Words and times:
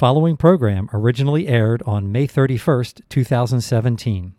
following 0.00 0.34
program 0.34 0.88
originally 0.94 1.46
aired 1.46 1.82
on 1.82 2.10
May 2.10 2.26
31st, 2.26 3.02
2017. 3.10 4.32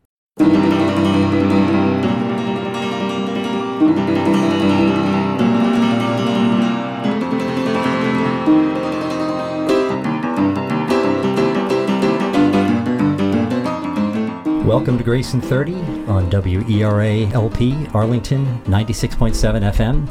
Welcome 14.65 14.97
to 14.97 15.03
Grace 15.03 15.35
in 15.35 15.41
30 15.41 15.75
on 16.07 16.27
WERA 16.31 17.31
LP 17.33 17.85
Arlington 17.93 18.47
96.7 18.63 19.61
FM. 19.73 20.09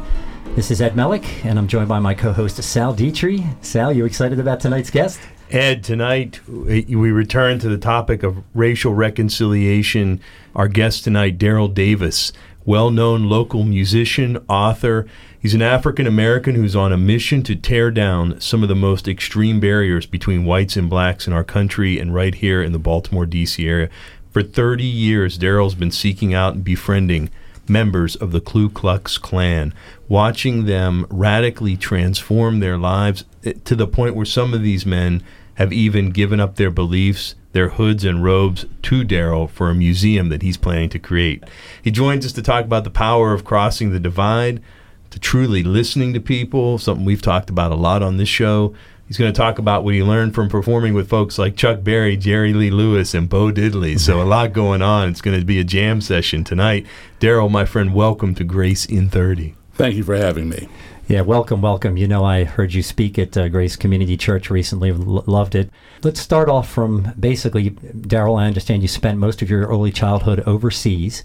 This 0.55 0.71
is 0.71 0.80
Ed 0.80 0.95
Melick, 0.95 1.45
and 1.45 1.59
I'm 1.59 1.67
joined 1.67 1.89
by 1.89 1.98
my 1.98 2.14
co 2.14 2.32
host 2.32 2.62
Sal 2.62 2.95
Dietry. 2.95 3.45
Sal, 3.64 3.93
you 3.93 4.05
excited 4.05 4.39
about 4.39 4.61
tonight's 4.61 4.91
guest? 4.91 5.19
Ed, 5.51 5.82
tonight 5.82 6.46
we 6.46 7.11
return 7.11 7.59
to 7.59 7.69
the 7.69 7.77
topic 7.77 8.23
of 8.23 8.45
racial 8.55 8.95
reconciliation. 8.95 10.20
Our 10.55 10.69
guest 10.69 11.02
tonight, 11.02 11.38
Daryl 11.38 11.75
Davis, 11.75 12.33
well 12.65 12.92
known 12.92 13.29
local 13.29 13.65
musician, 13.65 14.39
author. 14.48 15.09
He's 15.41 15.55
an 15.55 15.62
African 15.62 16.06
American 16.06 16.55
who's 16.55 16.77
on 16.77 16.92
a 16.92 16.97
mission 16.97 17.42
to 17.42 17.56
tear 17.56 17.91
down 17.91 18.41
some 18.41 18.62
of 18.62 18.69
the 18.69 18.77
most 18.77 19.09
extreme 19.09 19.59
barriers 19.59 20.06
between 20.06 20.45
whites 20.45 20.77
and 20.77 20.89
blacks 20.89 21.27
in 21.27 21.33
our 21.33 21.42
country 21.42 21.98
and 21.98 22.14
right 22.14 22.37
here 22.37 22.62
in 22.62 22.70
the 22.70 22.78
Baltimore, 22.78 23.27
D.C. 23.27 23.67
area. 23.67 23.91
For 24.30 24.45
30 24.45 24.84
years, 24.84 25.37
Daryl's 25.37 25.75
been 25.75 25.91
seeking 25.91 26.33
out 26.33 26.55
and 26.55 26.62
befriending 26.62 27.28
members 27.67 28.14
of 28.14 28.30
the 28.30 28.41
Ku 28.41 28.69
Klux 28.69 29.19
Klan, 29.19 29.75
watching 30.09 30.67
them 30.67 31.06
radically 31.11 31.77
transform 31.77 32.61
their 32.61 32.78
lives 32.78 33.25
eh, 33.45 33.55
to 33.64 33.75
the 33.75 33.89
point 33.89 34.14
where 34.14 34.27
some 34.27 34.55
of 34.55 34.62
these 34.62 34.87
men 34.87 35.25
have 35.60 35.74
even 35.74 36.09
given 36.09 36.41
up 36.41 36.56
their 36.56 36.70
beliefs, 36.70 37.34
their 37.52 37.69
hoods 37.69 38.02
and 38.02 38.24
robes 38.24 38.64
to 38.80 39.05
Daryl 39.05 39.48
for 39.50 39.69
a 39.69 39.75
museum 39.75 40.30
that 40.30 40.41
he's 40.41 40.56
planning 40.56 40.89
to 40.89 40.98
create. 40.98 41.44
He 41.83 41.91
joins 41.91 42.25
us 42.25 42.33
to 42.33 42.42
talk 42.42 42.64
about 42.64 42.84
the 42.84 42.91
power 42.91 43.34
of 43.34 43.44
crossing 43.44 43.91
the 43.91 44.00
divide, 44.00 44.62
to 45.11 45.20
truly 45.20 45.62
listening 45.62 46.14
to 46.14 46.20
people, 46.20 46.78
something 46.78 47.05
we've 47.05 47.20
talked 47.20 47.50
about 47.50 47.72
a 47.72 47.75
lot 47.75 48.02
on 48.02 48.17
this 48.17 48.28
show, 48.28 48.75
He's 49.06 49.19
going 49.19 49.33
to 49.33 49.36
talk 49.36 49.58
about 49.58 49.83
what 49.83 49.94
he 49.94 50.05
learned 50.05 50.36
from 50.36 50.48
performing 50.48 50.94
with 50.94 51.08
folks 51.08 51.36
like 51.36 51.56
Chuck 51.56 51.83
Berry, 51.83 52.17
Jerry 52.17 52.55
Lee 52.55 52.70
Lewis, 52.70 53.12
and 53.12 53.28
Bo 53.28 53.50
Diddley. 53.50 53.98
So 53.98 54.22
a 54.22 54.24
lot 54.24 54.52
going 54.52 54.83
on. 54.83 55.08
It's 55.08 55.20
going 55.20 55.36
to 55.36 55.45
be 55.45 55.58
a 55.58 55.64
jam 55.64 56.00
session 56.00 56.45
tonight. 56.45 56.86
Daryl, 57.19 57.50
my 57.50 57.64
friend, 57.64 57.92
welcome 57.92 58.36
to 58.36 58.45
Grace 58.45 58.86
in 58.86 59.08
30. 59.11 59.56
Thank 59.72 59.97
you 59.97 60.05
for 60.05 60.14
having 60.14 60.48
me. 60.48 60.69
Yeah, 61.11 61.22
welcome, 61.22 61.61
welcome. 61.61 61.97
You 61.97 62.06
know, 62.06 62.25
I 62.25 62.44
heard 62.44 62.72
you 62.72 62.84
speak 62.84 63.19
at 63.19 63.36
uh, 63.36 63.48
Grace 63.48 63.75
Community 63.75 64.16
Church 64.16 64.48
recently. 64.48 64.91
L- 64.91 65.25
loved 65.27 65.56
it. 65.56 65.69
Let's 66.05 66.20
start 66.20 66.48
off 66.48 66.70
from 66.70 67.14
basically, 67.19 67.72
Daryl. 67.72 68.41
I 68.41 68.47
understand 68.47 68.83
you 68.83 68.86
spent 68.86 69.19
most 69.19 69.42
of 69.42 69.50
your 69.50 69.67
early 69.67 69.91
childhood 69.91 70.39
overseas, 70.47 71.25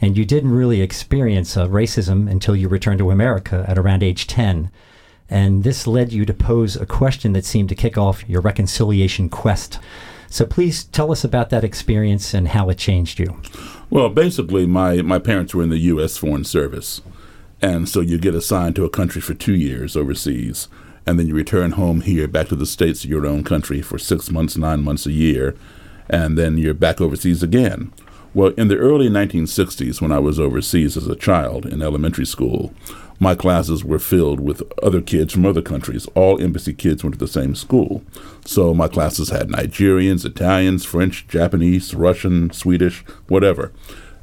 and 0.00 0.16
you 0.16 0.24
didn't 0.24 0.52
really 0.52 0.82
experience 0.82 1.56
uh, 1.56 1.66
racism 1.66 2.30
until 2.30 2.54
you 2.54 2.68
returned 2.68 3.00
to 3.00 3.10
America 3.10 3.64
at 3.66 3.76
around 3.76 4.04
age 4.04 4.28
10. 4.28 4.70
And 5.28 5.64
this 5.64 5.88
led 5.88 6.12
you 6.12 6.24
to 6.26 6.32
pose 6.32 6.76
a 6.76 6.86
question 6.86 7.32
that 7.32 7.44
seemed 7.44 7.70
to 7.70 7.74
kick 7.74 7.98
off 7.98 8.22
your 8.28 8.40
reconciliation 8.40 9.28
quest. 9.28 9.80
So 10.28 10.46
please 10.46 10.84
tell 10.84 11.10
us 11.10 11.24
about 11.24 11.50
that 11.50 11.64
experience 11.64 12.34
and 12.34 12.46
how 12.46 12.70
it 12.70 12.78
changed 12.78 13.18
you. 13.18 13.40
Well, 13.90 14.10
basically, 14.10 14.64
my, 14.68 15.02
my 15.02 15.18
parents 15.18 15.56
were 15.56 15.64
in 15.64 15.70
the 15.70 15.78
U.S. 15.78 16.16
Foreign 16.16 16.44
Service. 16.44 17.00
And 17.60 17.88
so 17.88 18.00
you 18.00 18.18
get 18.18 18.34
assigned 18.34 18.76
to 18.76 18.84
a 18.84 18.90
country 18.90 19.20
for 19.20 19.34
two 19.34 19.54
years 19.54 19.96
overseas. 19.96 20.68
And 21.06 21.18
then 21.18 21.26
you 21.26 21.34
return 21.34 21.72
home 21.72 22.00
here 22.00 22.26
back 22.26 22.48
to 22.48 22.56
the 22.56 22.66
States, 22.66 23.04
of 23.04 23.10
your 23.10 23.26
own 23.26 23.44
country, 23.44 23.82
for 23.82 23.98
six 23.98 24.30
months, 24.30 24.56
nine 24.56 24.82
months, 24.82 25.06
a 25.06 25.12
year. 25.12 25.54
And 26.08 26.38
then 26.38 26.58
you're 26.58 26.74
back 26.74 27.00
overseas 27.00 27.42
again. 27.42 27.92
Well, 28.34 28.50
in 28.56 28.68
the 28.68 28.76
early 28.76 29.08
1960s, 29.08 30.00
when 30.00 30.10
I 30.10 30.18
was 30.18 30.40
overseas 30.40 30.96
as 30.96 31.06
a 31.06 31.14
child 31.14 31.66
in 31.66 31.82
elementary 31.82 32.26
school, 32.26 32.74
my 33.20 33.36
classes 33.36 33.84
were 33.84 34.00
filled 34.00 34.40
with 34.40 34.62
other 34.82 35.00
kids 35.00 35.32
from 35.32 35.46
other 35.46 35.62
countries. 35.62 36.06
All 36.14 36.42
embassy 36.42 36.74
kids 36.74 37.04
went 37.04 37.14
to 37.14 37.18
the 37.18 37.28
same 37.28 37.54
school. 37.54 38.02
So 38.44 38.74
my 38.74 38.88
classes 38.88 39.28
had 39.28 39.48
Nigerians, 39.48 40.24
Italians, 40.24 40.84
French, 40.84 41.28
Japanese, 41.28 41.94
Russian, 41.94 42.50
Swedish, 42.50 43.04
whatever. 43.28 43.72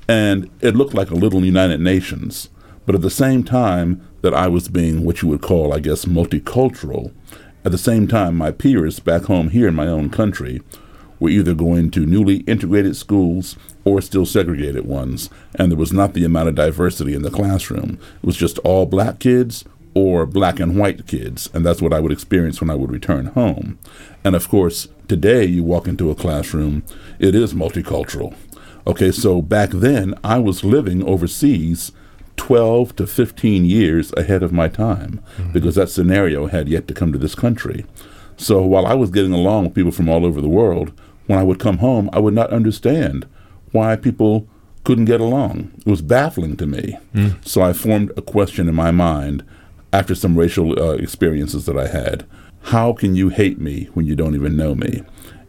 And 0.10 0.50
it 0.60 0.76
looked 0.76 0.94
like 0.94 1.10
a 1.10 1.16
little 1.16 1.46
United 1.46 1.80
Nations. 1.80 2.50
But 2.92 2.98
at 2.98 3.04
the 3.04 3.10
same 3.10 3.46
time 3.46 4.06
that 4.22 4.34
I 4.34 4.50
was 4.50 4.68
being 4.68 5.06
what 5.06 5.22
you 5.22 5.30
would 5.30 5.42
call, 5.42 5.74
I 5.74 5.80
guess, 5.80 6.04
multicultural, 6.04 7.14
at 7.64 7.72
the 7.72 7.78
same 7.78 8.06
time, 8.06 8.36
my 8.36 8.52
peers 8.52 9.00
back 9.00 9.22
home 9.22 9.52
here 9.52 9.70
in 9.70 9.76
my 9.76 9.88
own 9.88 10.10
country 10.10 10.62
were 11.18 11.30
either 11.30 11.54
going 11.54 11.90
to 11.92 12.06
newly 12.06 12.40
integrated 12.40 12.98
schools 12.98 13.56
or 13.86 14.02
still 14.02 14.26
segregated 14.26 14.86
ones, 14.86 15.30
and 15.56 15.72
there 15.72 15.78
was 15.78 15.94
not 15.94 16.14
the 16.14 16.26
amount 16.26 16.50
of 16.50 16.56
diversity 16.56 17.14
in 17.14 17.22
the 17.22 17.32
classroom. 17.32 17.98
It 18.22 18.26
was 18.26 18.36
just 18.36 18.58
all 18.58 18.86
black 18.86 19.20
kids 19.20 19.64
or 19.94 20.26
black 20.26 20.60
and 20.60 20.78
white 20.78 21.08
kids, 21.08 21.50
and 21.54 21.66
that's 21.66 21.82
what 21.82 21.94
I 21.94 22.02
would 22.02 22.12
experience 22.12 22.60
when 22.60 22.70
I 22.70 22.76
would 22.76 22.92
return 22.92 23.28
home. 23.28 23.80
And 24.26 24.36
of 24.36 24.50
course, 24.50 24.90
today 25.08 25.46
you 25.46 25.64
walk 25.64 25.88
into 25.88 26.12
a 26.12 26.16
classroom, 26.16 26.84
it 27.20 27.36
is 27.36 27.54
multicultural. 27.54 28.36
Okay, 28.86 29.14
so 29.14 29.42
back 29.42 29.70
then 29.70 30.14
I 30.26 30.40
was 30.40 30.66
living 30.66 31.02
overseas 31.04 31.94
12 32.42 32.96
to 32.96 33.06
15 33.06 33.66
years 33.66 34.12
ahead 34.18 34.42
of 34.42 34.52
my 34.52 34.68
time 34.68 35.24
mm-hmm. 35.38 35.52
because 35.52 35.76
that 35.76 35.92
scenario 35.92 36.48
had 36.48 36.68
yet 36.68 36.88
to 36.88 36.94
come 36.94 37.12
to 37.14 37.20
this 37.20 37.36
country. 37.36 37.86
So 38.36 38.64
while 38.64 38.88
I 38.88 38.96
was 38.96 39.12
getting 39.12 39.32
along 39.32 39.66
with 39.66 39.76
people 39.76 39.92
from 39.92 40.10
all 40.10 40.26
over 40.26 40.42
the 40.42 40.50
world, 40.50 40.92
when 41.28 41.38
I 41.38 41.44
would 41.44 41.60
come 41.60 41.78
home, 41.78 42.10
I 42.12 42.18
would 42.18 42.34
not 42.34 42.50
understand 42.50 43.28
why 43.74 43.96
people 43.96 44.48
couldn't 44.84 45.06
get 45.06 45.22
along. 45.22 45.72
It 45.86 45.86
was 45.86 46.02
baffling 46.02 46.58
to 46.58 46.66
me. 46.66 46.98
Mm. 47.14 47.48
So 47.48 47.62
I 47.62 47.74
formed 47.74 48.12
a 48.18 48.24
question 48.24 48.68
in 48.68 48.74
my 48.74 48.90
mind 48.90 49.46
after 49.94 50.16
some 50.16 50.36
racial 50.36 50.82
uh, 50.82 50.94
experiences 50.94 51.68
that 51.68 51.78
I 51.78 51.90
had. 51.90 52.26
How 52.64 52.92
can 52.92 53.16
you 53.16 53.30
hate 53.30 53.60
me 53.60 53.88
when 53.94 54.08
you 54.08 54.16
don't 54.16 54.34
even 54.34 54.58
know 54.58 54.74
me? 54.74 55.04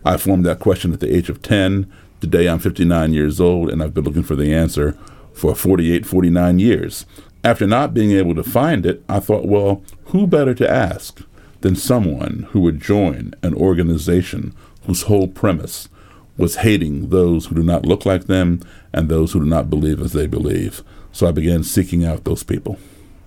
I 0.04 0.18
formed 0.18 0.44
that 0.44 0.60
question 0.60 0.92
at 0.92 1.00
the 1.00 1.16
age 1.16 1.30
of 1.30 1.40
10. 1.40 1.90
Today 2.20 2.50
I'm 2.50 2.58
59 2.58 3.14
years 3.14 3.40
old 3.40 3.70
and 3.70 3.82
I've 3.82 3.94
been 3.94 4.04
looking 4.04 4.22
for 4.22 4.36
the 4.36 4.52
answer 4.52 4.94
for 5.34 5.54
48, 5.54 6.06
49 6.06 6.58
years. 6.58 7.06
After 7.44 7.66
not 7.66 7.94
being 7.94 8.12
able 8.12 8.34
to 8.36 8.44
find 8.44 8.86
it, 8.86 9.02
I 9.08 9.18
thought, 9.18 9.46
well, 9.46 9.82
who 10.06 10.26
better 10.26 10.54
to 10.54 10.70
ask 10.70 11.22
than 11.62 11.74
someone 11.74 12.46
who 12.50 12.60
would 12.60 12.80
join 12.80 13.34
an 13.42 13.54
organization 13.54 14.54
whose 14.86 15.02
whole 15.02 15.28
premise 15.28 15.88
was 16.36 16.56
hating 16.56 17.10
those 17.10 17.46
who 17.46 17.54
do 17.54 17.62
not 17.62 17.86
look 17.86 18.06
like 18.06 18.26
them 18.26 18.60
and 18.92 19.08
those 19.08 19.32
who 19.32 19.40
do 19.40 19.46
not 19.46 19.70
believe 19.70 20.00
as 20.00 20.12
they 20.12 20.26
believe. 20.26 20.82
So 21.12 21.26
I 21.28 21.32
began 21.32 21.62
seeking 21.62 22.04
out 22.04 22.24
those 22.24 22.42
people. 22.42 22.78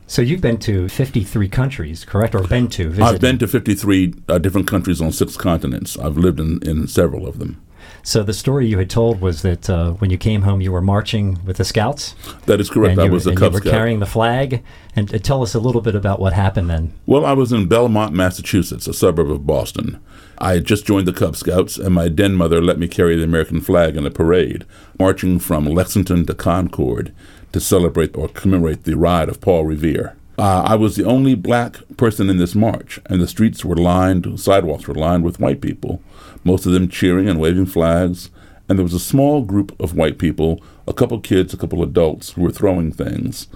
So 0.07 0.21
you've 0.21 0.41
been 0.41 0.59
to 0.59 0.87
53 0.87 1.49
countries, 1.49 2.05
correct? 2.05 2.35
Or 2.35 2.47
been 2.47 2.67
to? 2.69 2.95
I've 3.01 3.19
been 3.21 3.39
to 3.39 3.47
53 3.47 4.13
uh, 4.29 4.37
different 4.37 4.67
countries 4.67 5.01
on 5.01 5.11
six 5.11 5.35
continents. 5.35 5.97
I've 5.97 6.17
lived 6.17 6.39
in, 6.39 6.61
in 6.67 6.87
several 6.87 7.27
of 7.27 7.39
them. 7.39 7.61
So 8.05 8.21
the 8.21 8.33
story 8.33 8.67
you 8.67 8.77
had 8.77 8.91
told 8.91 9.19
was 9.19 9.41
that 9.41 9.67
uh, 9.67 9.93
when 9.93 10.11
you 10.11 10.17
came 10.19 10.43
home, 10.43 10.61
you 10.61 10.71
were 10.71 10.79
marching 10.79 11.43
with 11.43 11.57
the 11.57 11.65
Scouts. 11.65 12.13
That 12.45 12.61
is 12.61 12.69
correct. 12.69 12.99
I 12.99 13.09
was 13.09 13.25
a 13.25 13.33
Cub 13.33 13.53
you 13.53 13.55
were 13.55 13.61
Scout. 13.61 13.71
carrying 13.71 13.99
the 13.99 14.05
flag. 14.05 14.63
And 14.95 15.13
uh, 15.13 15.17
tell 15.17 15.41
us 15.41 15.55
a 15.55 15.59
little 15.59 15.81
bit 15.81 15.95
about 15.95 16.19
what 16.19 16.31
happened 16.33 16.69
then. 16.69 16.93
Well, 17.07 17.25
I 17.25 17.33
was 17.33 17.51
in 17.51 17.67
Belmont, 17.67 18.13
Massachusetts, 18.13 18.87
a 18.87 18.93
suburb 18.93 19.31
of 19.31 19.47
Boston. 19.47 19.99
I 20.37 20.53
had 20.53 20.65
just 20.65 20.85
joined 20.85 21.07
the 21.07 21.13
Cub 21.13 21.35
Scouts, 21.35 21.79
and 21.79 21.95
my 21.95 22.07
den 22.07 22.35
mother 22.35 22.61
let 22.61 22.77
me 22.77 22.87
carry 22.87 23.15
the 23.15 23.23
American 23.23 23.59
flag 23.59 23.97
in 23.97 24.05
a 24.05 24.11
parade, 24.11 24.65
marching 24.99 25.39
from 25.39 25.65
Lexington 25.65 26.27
to 26.27 26.35
Concord 26.35 27.11
to 27.53 27.59
celebrate 27.59 28.15
or 28.15 28.27
commemorate 28.27 28.83
the 28.83 28.95
ride 28.95 29.29
of 29.29 29.41
Paul 29.41 29.65
Revere. 29.65 30.15
Uh, 30.37 30.63
I 30.67 30.75
was 30.75 30.95
the 30.95 31.05
only 31.05 31.35
black 31.35 31.77
person 31.97 32.29
in 32.29 32.37
this 32.37 32.55
march, 32.55 32.99
and 33.05 33.21
the 33.21 33.27
streets 33.27 33.63
were 33.63 33.75
lined, 33.75 34.39
sidewalks 34.39 34.87
were 34.87 34.95
lined 34.95 35.23
with 35.23 35.39
white 35.39 35.61
people, 35.61 36.01
most 36.43 36.65
of 36.65 36.73
them 36.73 36.89
cheering 36.89 37.29
and 37.29 37.39
waving 37.39 37.67
flags 37.67 38.29
and 38.67 38.77
there 38.77 38.83
was 38.83 38.93
a 38.93 38.99
small 38.99 39.41
group 39.41 39.79
of 39.79 39.95
white 39.95 40.17
people, 40.17 40.61
a 40.87 40.93
couple 40.93 41.19
kids, 41.19 41.53
a 41.53 41.57
couple 41.57 41.83
adults 41.83 42.31
who 42.31 42.41
were 42.41 42.51
throwing 42.51 42.91
things, 42.91 43.47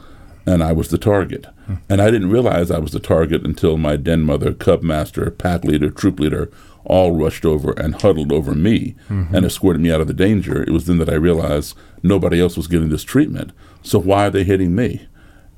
and 0.45 0.63
I 0.63 0.71
was 0.71 0.89
the 0.89 0.97
target. 0.97 1.45
Hmm. 1.65 1.75
And 1.89 2.01
I 2.01 2.11
didn't 2.11 2.29
realize 2.29 2.71
I 2.71 2.79
was 2.79 2.91
the 2.91 2.99
target 2.99 3.43
until 3.43 3.77
my 3.77 3.95
den 3.95 4.21
mother, 4.21 4.53
cub 4.53 4.83
master, 4.83 5.31
pack 5.31 5.63
leader, 5.63 5.89
troop 5.89 6.19
leader, 6.19 6.51
all 6.85 7.15
rushed 7.15 7.45
over 7.45 7.71
and 7.73 8.01
huddled 8.01 8.31
over 8.31 8.55
me 8.55 8.95
mm-hmm. 9.09 9.35
and 9.35 9.45
escorted 9.45 9.81
me 9.81 9.91
out 9.91 10.01
of 10.01 10.07
the 10.07 10.13
danger. 10.13 10.63
It 10.63 10.71
was 10.71 10.85
then 10.85 10.97
that 10.99 11.09
I 11.09 11.15
realized 11.15 11.75
nobody 12.01 12.39
else 12.39 12.55
was 12.55 12.67
getting 12.67 12.89
this 12.89 13.03
treatment. 13.03 13.51
So 13.83 13.99
why 13.99 14.27
are 14.27 14.31
they 14.31 14.43
hitting 14.43 14.73
me? 14.73 15.07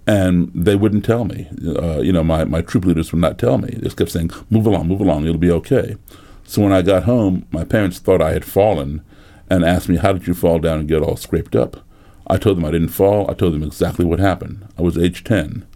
And 0.07 0.51
they 0.53 0.75
wouldn't 0.75 1.05
tell 1.05 1.25
me. 1.25 1.47
Uh, 1.65 1.99
you 1.99 2.11
know, 2.11 2.23
my, 2.23 2.43
my 2.45 2.61
troop 2.61 2.85
leaders 2.85 3.11
would 3.11 3.21
not 3.21 3.37
tell 3.37 3.57
me. 3.57 3.69
They 3.69 3.83
just 3.83 3.97
kept 3.97 4.11
saying, 4.11 4.31
move 4.49 4.65
along, 4.65 4.87
move 4.87 5.01
along, 5.01 5.25
it'll 5.25 5.37
be 5.37 5.51
okay. 5.51 5.95
So 6.43 6.61
when 6.61 6.73
I 6.73 6.81
got 6.81 7.03
home, 7.03 7.45
my 7.51 7.63
parents 7.63 7.99
thought 7.99 8.21
I 8.21 8.33
had 8.33 8.43
fallen 8.43 9.03
and 9.49 9.63
asked 9.63 9.89
me, 9.89 9.97
How 9.97 10.13
did 10.13 10.27
you 10.27 10.33
fall 10.33 10.59
down 10.59 10.79
and 10.79 10.87
get 10.87 11.01
all 11.01 11.15
scraped 11.15 11.55
up? 11.55 11.85
I 12.27 12.37
told 12.37 12.57
them 12.57 12.65
I 12.65 12.71
didn't 12.71 12.89
fall. 12.89 13.29
I 13.29 13.33
told 13.33 13.53
them 13.53 13.63
exactly 13.63 14.05
what 14.05 14.19
happened. 14.19 14.67
I 14.77 14.81
was 14.81 14.97
age 14.97 15.23
10. 15.23 15.67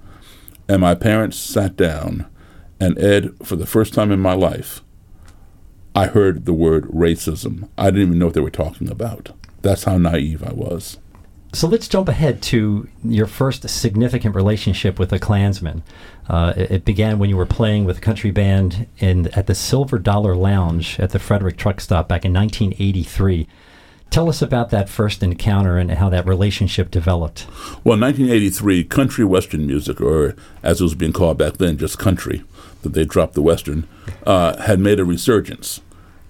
And 0.67 0.81
my 0.81 0.95
parents 0.95 1.37
sat 1.37 1.75
down, 1.75 2.25
and 2.79 2.97
Ed, 2.97 3.31
for 3.43 3.55
the 3.55 3.65
first 3.65 3.93
time 3.93 4.11
in 4.11 4.19
my 4.19 4.33
life, 4.33 4.81
I 5.93 6.07
heard 6.07 6.45
the 6.45 6.53
word 6.53 6.85
racism. 6.85 7.69
I 7.77 7.85
didn't 7.85 8.07
even 8.07 8.19
know 8.19 8.25
what 8.25 8.33
they 8.35 8.41
were 8.41 8.49
talking 8.49 8.89
about. 8.89 9.31
That's 9.61 9.83
how 9.83 9.97
naive 9.97 10.43
I 10.43 10.53
was. 10.53 10.97
So 11.55 11.69
let's 11.69 11.87
jump 11.87 12.09
ahead 12.09 12.41
to 12.43 12.89
your 13.01 13.27
first 13.27 13.69
significant 13.69 14.35
relationship 14.35 14.99
with 14.99 15.13
a 15.13 15.19
Klansman. 15.19 15.83
Uh, 16.27 16.53
it, 16.57 16.71
it, 16.71 16.85
began 16.85 17.17
when 17.17 17.29
you 17.29 17.37
were 17.37 17.45
playing 17.45 17.85
with 17.85 17.99
a 17.99 18.01
country 18.01 18.29
band 18.29 18.87
in 18.99 19.27
at 19.27 19.47
the 19.47 19.55
Silver 19.55 19.97
Dollar 19.97 20.35
Lounge 20.35 20.99
at 20.99 21.11
the 21.11 21.19
Frederick 21.19 21.55
Truck 21.55 21.79
Stop 21.79 22.09
back 22.09 22.25
in 22.25 22.33
1983. 22.33 23.47
Tell 24.09 24.27
us 24.27 24.41
about 24.41 24.69
that 24.71 24.89
first 24.89 25.23
encounter 25.23 25.77
and 25.77 25.89
how 25.91 26.09
that 26.09 26.27
relationship 26.27 26.91
developed. 26.91 27.47
Well, 27.85 27.93
in 27.93 28.01
1983, 28.01 28.83
country 28.83 29.23
western 29.23 29.65
music, 29.65 30.01
or 30.01 30.35
as 30.61 30.81
it 30.81 30.83
was 30.83 30.93
being 30.93 31.13
called 31.13 31.37
back 31.37 31.53
then, 31.53 31.77
just 31.77 31.97
country, 31.97 32.43
that 32.81 32.89
they 32.89 33.05
dropped 33.05 33.33
the 33.33 33.41
western, 33.41 33.87
uh, 34.25 34.61
had 34.61 34.81
made 34.81 34.99
a 34.99 35.05
resurgence. 35.05 35.79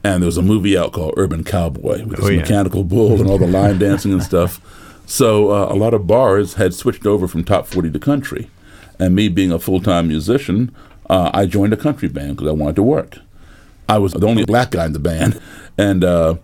And 0.04 0.22
there 0.22 0.27
was 0.27 0.38
a 0.38 0.44
movie 0.44 0.77
out 0.77 0.94
called 0.94 1.16
Urban 1.18 1.44
Cowboy 1.44 2.06
with 2.06 2.18
this 2.18 2.25
oh, 2.25 2.30
yeah. 2.30 2.42
mechanical 2.42 2.83
bull 2.83 3.19
and 3.19 3.27
all 3.27 3.39
the 3.39 3.48
line 3.48 3.80
dancing 3.80 4.13
and 4.13 4.22
stuff. 4.22 4.62
So 5.06 5.52
uh, 5.52 5.68
a 5.72 5.75
lot 5.75 5.94
of 5.94 6.07
bars 6.07 6.56
had 6.56 6.74
switched 6.74 7.06
over 7.06 7.28
from 7.28 7.44
top 7.44 7.68
40 7.68 7.92
to 7.92 8.00
country. 8.00 8.50
And 9.00 9.16
me 9.16 9.28
being 9.28 9.52
a 9.52 9.60
full 9.60 9.81
time 9.81 10.07
musician, 10.07 10.74
uh, 11.10 11.31
I 11.34 11.46
joined 11.46 11.74
a 11.74 11.78
country 11.78 12.07
band 12.07 12.38
because 12.38 12.50
I 12.50 12.54
wanted 12.54 12.75
to 12.78 12.84
work. 12.84 13.19
I 13.88 13.98
was 14.00 14.13
the 14.13 14.28
only 14.28 14.46
black 14.46 14.72
guy 14.72 14.86
in 14.86 14.94
the 14.94 15.00
band 15.00 15.40
and 15.78 16.04
uh, 16.04 16.36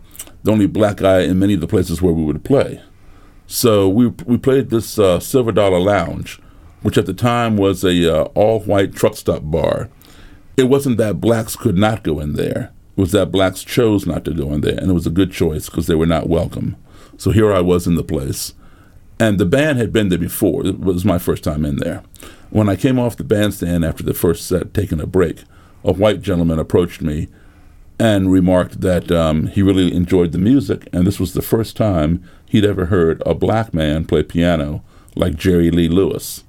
the 0.43 0.51
only 0.51 0.67
black 0.67 0.97
guy 0.97 1.21
in 1.21 1.39
many 1.39 1.53
of 1.53 1.61
the 1.61 1.67
places 1.67 2.01
where 2.01 2.13
we 2.13 2.23
would 2.23 2.43
play. 2.43 2.81
So 3.47 3.89
we, 3.89 4.07
we 4.25 4.37
played 4.37 4.69
this 4.69 4.97
uh, 4.97 5.19
Silver 5.19 5.51
Dollar 5.51 5.79
Lounge, 5.79 6.39
which 6.83 6.97
at 6.97 7.05
the 7.05 7.13
time 7.13 7.57
was 7.57 7.83
a 7.83 8.15
uh, 8.15 8.23
all 8.35 8.61
white 8.61 8.93
truck 8.93 9.15
stop 9.15 9.41
bar. 9.43 9.89
It 10.55 10.63
wasn't 10.63 10.97
that 10.97 11.19
blacks 11.19 11.55
could 11.55 11.77
not 11.77 12.03
go 12.03 12.19
in 12.19 12.33
there. 12.33 12.71
It 12.95 13.01
was 13.01 13.11
that 13.13 13.31
blacks 13.31 13.63
chose 13.63 14.05
not 14.05 14.23
to 14.25 14.33
go 14.33 14.53
in 14.53 14.61
there, 14.61 14.77
and 14.77 14.91
it 14.91 14.93
was 14.93 15.07
a 15.07 15.11
good 15.11 15.31
choice 15.31 15.67
because 15.69 15.87
they 15.87 15.95
were 15.95 16.05
not 16.05 16.29
welcome. 16.29 16.75
So 17.21 17.29
here 17.29 17.53
I 17.53 17.61
was 17.61 17.85
in 17.85 17.93
the 17.93 18.03
place. 18.03 18.55
And 19.19 19.37
the 19.37 19.45
band 19.45 19.77
had 19.77 19.93
been 19.93 20.09
there 20.09 20.17
before. 20.17 20.65
It 20.65 20.79
was 20.79 21.05
my 21.05 21.19
first 21.19 21.43
time 21.43 21.65
in 21.65 21.75
there. 21.75 22.01
When 22.49 22.67
I 22.67 22.75
came 22.75 22.97
off 22.97 23.15
the 23.15 23.23
bandstand 23.23 23.85
after 23.85 24.01
the 24.01 24.15
first 24.15 24.47
set, 24.47 24.73
taking 24.73 24.99
a 24.99 25.05
break, 25.05 25.43
a 25.83 25.93
white 25.93 26.23
gentleman 26.23 26.57
approached 26.57 26.99
me 26.99 27.27
and 27.99 28.31
remarked 28.31 28.81
that 28.81 29.11
um, 29.11 29.45
he 29.45 29.61
really 29.61 29.93
enjoyed 29.93 30.31
the 30.31 30.39
music, 30.39 30.89
and 30.91 31.05
this 31.05 31.19
was 31.19 31.35
the 31.35 31.43
first 31.43 31.77
time 31.77 32.27
he'd 32.47 32.65
ever 32.65 32.87
heard 32.87 33.21
a 33.23 33.35
black 33.35 33.71
man 33.71 34.05
play 34.05 34.23
piano 34.23 34.83
like 35.15 35.35
Jerry 35.35 35.69
Lee 35.69 35.89
Lewis. 35.89 36.43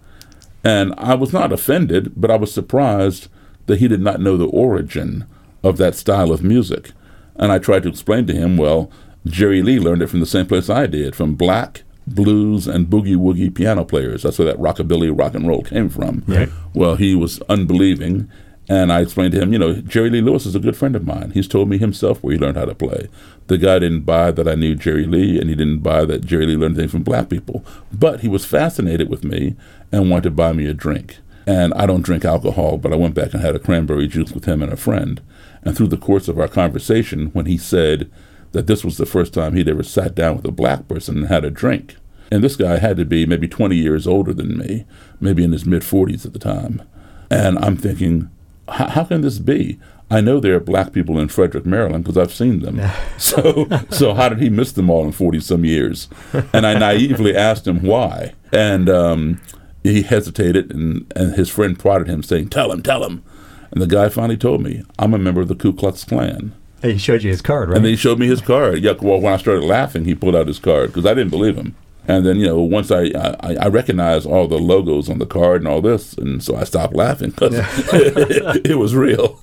And 0.65 0.95
I 0.97 1.17
was 1.17 1.35
not 1.35 1.53
offended, 1.53 2.15
but 2.17 2.31
I 2.31 2.37
was 2.37 2.51
surprised 2.51 3.29
that 3.67 3.81
he 3.81 3.89
did 3.89 4.01
not 4.01 4.23
know 4.23 4.39
the 4.39 4.49
origin 4.49 5.27
of 5.63 5.77
that 5.77 5.97
style 5.97 6.33
of 6.33 6.43
music. 6.43 6.93
And 7.37 7.53
I 7.53 7.59
tried 7.59 7.83
to 7.83 7.91
explain 7.91 8.27
to 8.29 8.33
him, 8.33 8.57
well, 8.57 8.91
Jerry 9.27 9.63
Lee 9.63 9.79
learned 9.79 10.03
it 10.03 10.09
from 10.09 10.21
the 10.21 10.27
same 10.27 10.47
place 10.47 10.69
I 10.69 10.87
did, 10.87 11.15
from 11.15 11.35
black 11.35 11.83
blues 12.07 12.67
and 12.67 12.89
boogie 12.89 13.17
woogie 13.17 13.55
piano 13.55 13.85
players. 13.85 14.23
That's 14.23 14.39
where 14.39 14.47
that 14.47 14.59
rockabilly 14.59 15.17
rock 15.17 15.35
and 15.35 15.47
roll 15.47 15.63
came 15.63 15.89
from. 15.89 16.25
Right. 16.27 16.49
Well, 16.75 16.97
he 16.97 17.15
was 17.15 17.41
unbelieving, 17.43 18.31
and 18.69 18.93
I 18.93 19.01
explained 19.01 19.33
to 19.33 19.41
him, 19.41 19.53
you 19.53 19.59
know, 19.59 19.75
Jerry 19.75 20.11
Lee 20.11 20.21
Lewis 20.21 20.47
is 20.47 20.55
a 20.55 20.61
good 20.61 20.77
friend 20.77 20.97
of 20.97 21.07
mine. 21.07 21.33
He's 21.33 21.49
told 21.49 21.69
me 21.69 21.79
himself 21.79 22.23
where 22.23 22.33
he 22.33 22.39
learned 22.39 22.57
how 22.57 22.65
to 22.65 22.75
play. 22.75 23.09
The 23.47 23.59
guy 23.59 23.79
didn't 23.79 24.03
buy 24.03 24.31
that 24.33 24.49
I 24.49 24.55
knew 24.55 24.75
Jerry 24.75 25.07
Lee, 25.07 25.41
and 25.41 25.49
he 25.49 25.55
didn't 25.55 25.81
buy 25.81 26.05
that 26.05 26.25
Jerry 26.25 26.47
Lee 26.47 26.57
learned 26.57 26.77
anything 26.77 26.91
from 26.91 27.03
black 27.03 27.29
people. 27.29 27.65
But 27.93 28.21
he 28.21 28.29
was 28.29 28.45
fascinated 28.45 29.09
with 29.09 29.25
me 29.25 29.57
and 29.91 30.11
wanted 30.11 30.25
to 30.25 30.31
buy 30.31 30.53
me 30.53 30.67
a 30.67 30.75
drink. 30.75 31.19
And 31.47 31.75
I 31.75 31.87
don't 31.87 32.05
drink 32.05 32.25
alcohol, 32.25 32.79
but 32.79 32.93
I 32.93 32.97
went 32.97 33.15
back 33.15 33.35
and 33.35 33.43
had 33.43 33.57
a 33.57 33.61
cranberry 33.61 34.07
juice 34.07 34.33
with 34.33 34.45
him 34.45 34.63
and 34.63 34.73
a 34.73 34.77
friend. 34.77 35.21
And 35.65 35.77
through 35.77 35.89
the 35.89 35.97
course 35.97 36.29
of 36.29 36.39
our 36.39 36.49
conversation, 36.49 37.27
when 37.33 37.47
he 37.47 37.59
said, 37.59 38.11
that 38.53 38.67
this 38.67 38.85
was 38.85 38.97
the 38.97 39.07
first 39.07 39.35
time 39.35 39.55
he'd 39.55 39.69
ever 39.69 39.83
sat 39.83 40.15
down 40.15 40.37
with 40.37 40.47
a 40.47 40.53
black 40.53 40.87
person 40.89 41.19
and 41.19 41.27
had 41.29 41.45
a 41.45 41.51
drink. 41.51 41.97
And 42.31 42.43
this 42.43 42.57
guy 42.57 42.79
had 42.79 42.97
to 42.97 43.05
be 43.05 43.27
maybe 43.27 43.49
20 43.49 43.77
years 43.77 44.07
older 44.07 44.33
than 44.33 44.57
me, 44.57 44.87
maybe 45.21 45.45
in 45.45 45.53
his 45.53 45.67
mid 45.67 45.83
40s 45.83 46.25
at 46.25 46.33
the 46.33 46.39
time. 46.39 46.83
And 47.31 47.59
I'm 47.59 47.77
thinking, 47.77 48.31
how 48.69 49.05
can 49.05 49.21
this 49.21 49.39
be? 49.39 49.79
I 50.11 50.21
know 50.21 50.41
there 50.41 50.57
are 50.57 50.61
black 50.61 50.93
people 50.93 51.19
in 51.19 51.29
Frederick, 51.29 51.65
Maryland, 51.65 52.05
because 52.05 52.19
I've 52.19 52.35
seen 52.35 52.61
them. 52.61 52.81
so, 53.19 53.67
so 53.91 54.15
how 54.15 54.29
did 54.29 54.41
he 54.41 54.51
miss 54.51 54.73
them 54.73 54.91
all 54.91 55.05
in 55.05 55.13
40 55.13 55.41
some 55.41 55.65
years? 55.65 56.09
And 56.53 56.67
I 56.67 56.79
naively 56.79 57.35
asked 57.35 57.67
him 57.67 57.83
why. 57.83 58.35
And 58.53 58.91
um, 58.91 59.41
he 59.83 60.03
hesitated, 60.03 60.71
and, 60.71 61.11
and 61.17 61.35
his 61.35 61.49
friend 61.49 61.79
prodded 61.79 62.09
him, 62.09 62.23
saying, 62.23 62.51
Tell 62.51 62.71
him, 62.71 62.83
tell 62.83 63.05
him. 63.05 63.25
And 63.71 63.81
the 63.81 63.87
guy 63.87 64.11
finally 64.11 64.37
told 64.37 64.63
me, 64.63 64.83
I'm 64.99 65.15
a 65.15 65.19
member 65.19 65.41
of 65.41 65.49
the 65.49 65.55
Ku 65.55 65.73
Klux 65.73 66.05
Klan. 66.05 66.53
He 66.83 66.99
showed 66.99 67.23
you 67.23 67.31
his 67.31 67.43
card, 67.43 67.69
right? 67.69 67.77
And 67.77 67.85
then 67.85 67.93
he 67.93 67.97
showed 67.97 68.19
me 68.19 68.27
his 68.27 68.41
card. 68.41 68.81
Yeah, 68.81 68.95
well, 69.01 69.21
when 69.21 69.33
I 69.33 69.37
started 69.37 69.65
laughing, 69.65 70.05
he 70.05 70.15
pulled 70.15 70.35
out 70.35 70.49
his 70.49 70.59
card 70.59 70.89
because 70.89 71.07
I 71.07 71.15
didn't 71.15 71.31
believe 71.31 71.57
him. 71.57 71.77
And 72.09 72.27
then, 72.27 72.39
you 72.39 72.47
know, 72.47 72.61
once 72.61 72.91
I, 72.91 73.05
I, 73.15 73.57
I 73.61 73.69
recognized 73.69 74.27
all 74.27 74.49
the 74.49 74.59
logos 74.59 75.09
on 75.09 75.21
the 75.21 75.27
card 75.27 75.61
and 75.61 75.69
all 75.69 75.81
this, 75.81 76.15
and 76.15 76.43
so 76.43 76.57
I 76.57 76.65
stopped 76.65 76.95
laughing 76.95 77.31
because 77.31 77.55
yeah. 77.55 77.69
it, 77.93 78.67
it 78.71 78.75
was 78.75 78.97
real. 78.97 79.39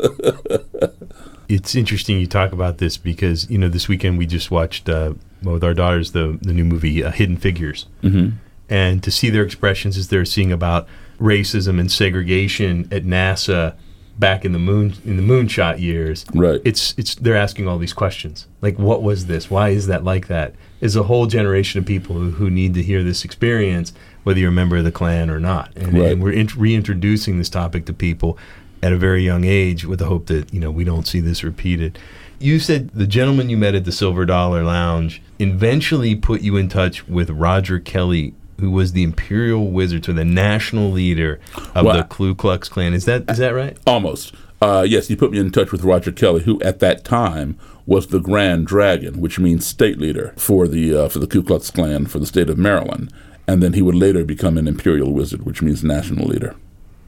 it's 1.48 1.74
interesting 1.76 2.20
you 2.20 2.28
talk 2.28 2.52
about 2.52 2.80
this 2.80 2.98
because, 2.98 3.50
you 3.50 3.58
know, 3.58 3.70
this 3.70 3.88
weekend 3.88 4.18
we 4.18 4.26
just 4.26 4.52
watched 4.52 4.90
uh, 4.90 5.14
with 5.42 5.64
our 5.64 5.74
daughters 5.74 6.12
the, 6.12 6.38
the 6.42 6.52
new 6.52 6.66
movie 6.66 7.02
uh, 7.02 7.12
Hidden 7.12 7.38
Figures. 7.38 7.86
Mm-hmm. 8.04 8.36
And 8.68 9.02
to 9.04 9.10
see 9.10 9.30
their 9.30 9.44
expressions 9.44 9.98
as 9.98 10.10
they're 10.10 10.26
seeing 10.26 10.52
about 10.52 10.88
racism 11.20 11.80
and 11.80 11.90
segregation 11.90 12.90
at 12.92 13.04
NASA– 13.04 13.76
back 14.20 14.44
in 14.44 14.52
the 14.52 14.60
moon 14.60 14.94
in 15.06 15.16
the 15.16 15.24
moonshot 15.24 15.80
years. 15.80 16.26
Right. 16.36 16.62
It's 16.66 16.94
it's 16.98 17.16
they're 17.16 17.38
asking 17.38 17.68
all 17.68 17.78
these 17.78 17.94
questions 17.94 18.48
like 18.62 18.78
what 18.78 19.02
was 19.02 19.28
this? 19.28 19.50
Why 19.50 19.70
is 19.70 19.88
that 19.88 20.04
like 20.04 20.28
that? 20.28 20.54
Is 20.82 20.96
a 20.96 21.04
whole 21.04 21.26
generation 21.26 21.80
of 21.80 21.86
people 21.86 22.16
who, 22.16 22.32
who 22.32 22.50
need 22.50 22.74
to 22.74 22.84
hear 22.84 23.04
this 23.04 23.26
experience, 23.26 23.94
whether 24.24 24.40
you're 24.40 24.50
a 24.50 24.54
member 24.54 24.78
of 24.78 24.84
the 24.84 24.92
Klan 24.92 25.30
or 25.30 25.40
not. 25.40 25.76
And, 25.76 25.94
right. 25.94 26.12
and 26.12 26.24
we're 26.24 26.32
in, 26.32 26.48
reintroducing 26.56 27.38
this 27.38 27.50
topic 27.50 27.86
to 27.86 27.94
people 27.94 28.38
at 28.82 28.94
a 28.94 28.98
very 28.98 29.24
young 29.24 29.44
age 29.44 29.86
with 29.86 30.00
the 30.00 30.06
hope 30.06 30.28
that 30.28 30.54
you 30.54 30.60
know 30.60 30.72
we 30.72 30.84
don't 30.84 31.08
see 31.08 31.20
this 31.20 31.44
repeated. 31.44 31.98
You 32.40 32.60
said 32.60 32.90
the 32.92 33.08
gentleman 33.08 33.50
you 33.50 33.58
met 33.58 33.76
at 33.76 33.84
the 33.86 33.92
Silver 33.92 34.26
Dollar 34.26 34.64
Lounge 34.64 35.22
eventually 35.40 36.16
put 36.16 36.42
you 36.42 36.56
in 36.56 36.70
touch 36.70 37.08
with 37.08 37.30
Roger 37.30 37.80
Kelly, 37.80 38.34
who 38.60 38.72
was 38.72 38.94
the 38.94 39.04
imperial 39.04 39.72
wizard, 39.72 40.06
so 40.06 40.14
the 40.14 40.26
national 40.26 40.92
leader 40.92 41.40
of 41.76 41.86
well, 41.86 41.98
the 41.98 42.04
Ku 42.04 42.36
Klux 42.36 42.70
Klan. 42.70 42.94
Is 42.94 43.06
that 43.06 43.30
is 43.30 43.38
that 43.38 43.52
right? 43.52 43.78
Almost. 43.86 44.34
Uh, 44.62 44.86
yes, 44.88 45.08
he 45.08 45.16
put 45.16 45.32
me 45.32 45.40
in 45.40 45.52
touch 45.52 45.72
with 45.72 45.84
Roger 45.84 46.12
Kelly, 46.12 46.44
who 46.44 46.62
at 46.62 46.80
that 46.80 47.06
time 47.06 47.58
was 47.86 48.08
the 48.08 48.20
Grand 48.20 48.68
Dragon, 48.68 49.20
which 49.20 49.40
means 49.40 49.66
state 49.66 49.98
leader 49.98 50.34
for 50.38 50.68
the 50.68 50.96
uh, 50.96 51.10
for 51.10 51.20
the 51.20 51.28
Ku 51.28 51.42
Klux 51.42 51.72
Klan 51.72 52.06
for 52.06 52.20
the 52.20 52.26
state 52.26 52.50
of 52.50 52.58
Maryland, 52.58 53.12
and 53.48 53.64
then 53.64 53.74
he 53.74 53.82
would 53.82 53.96
later 53.96 54.24
become 54.24 54.58
an 54.58 54.68
imperial 54.68 55.12
wizard, 55.12 55.44
which 55.44 55.62
means 55.62 55.84
national 55.84 56.28
leader. 56.28 56.56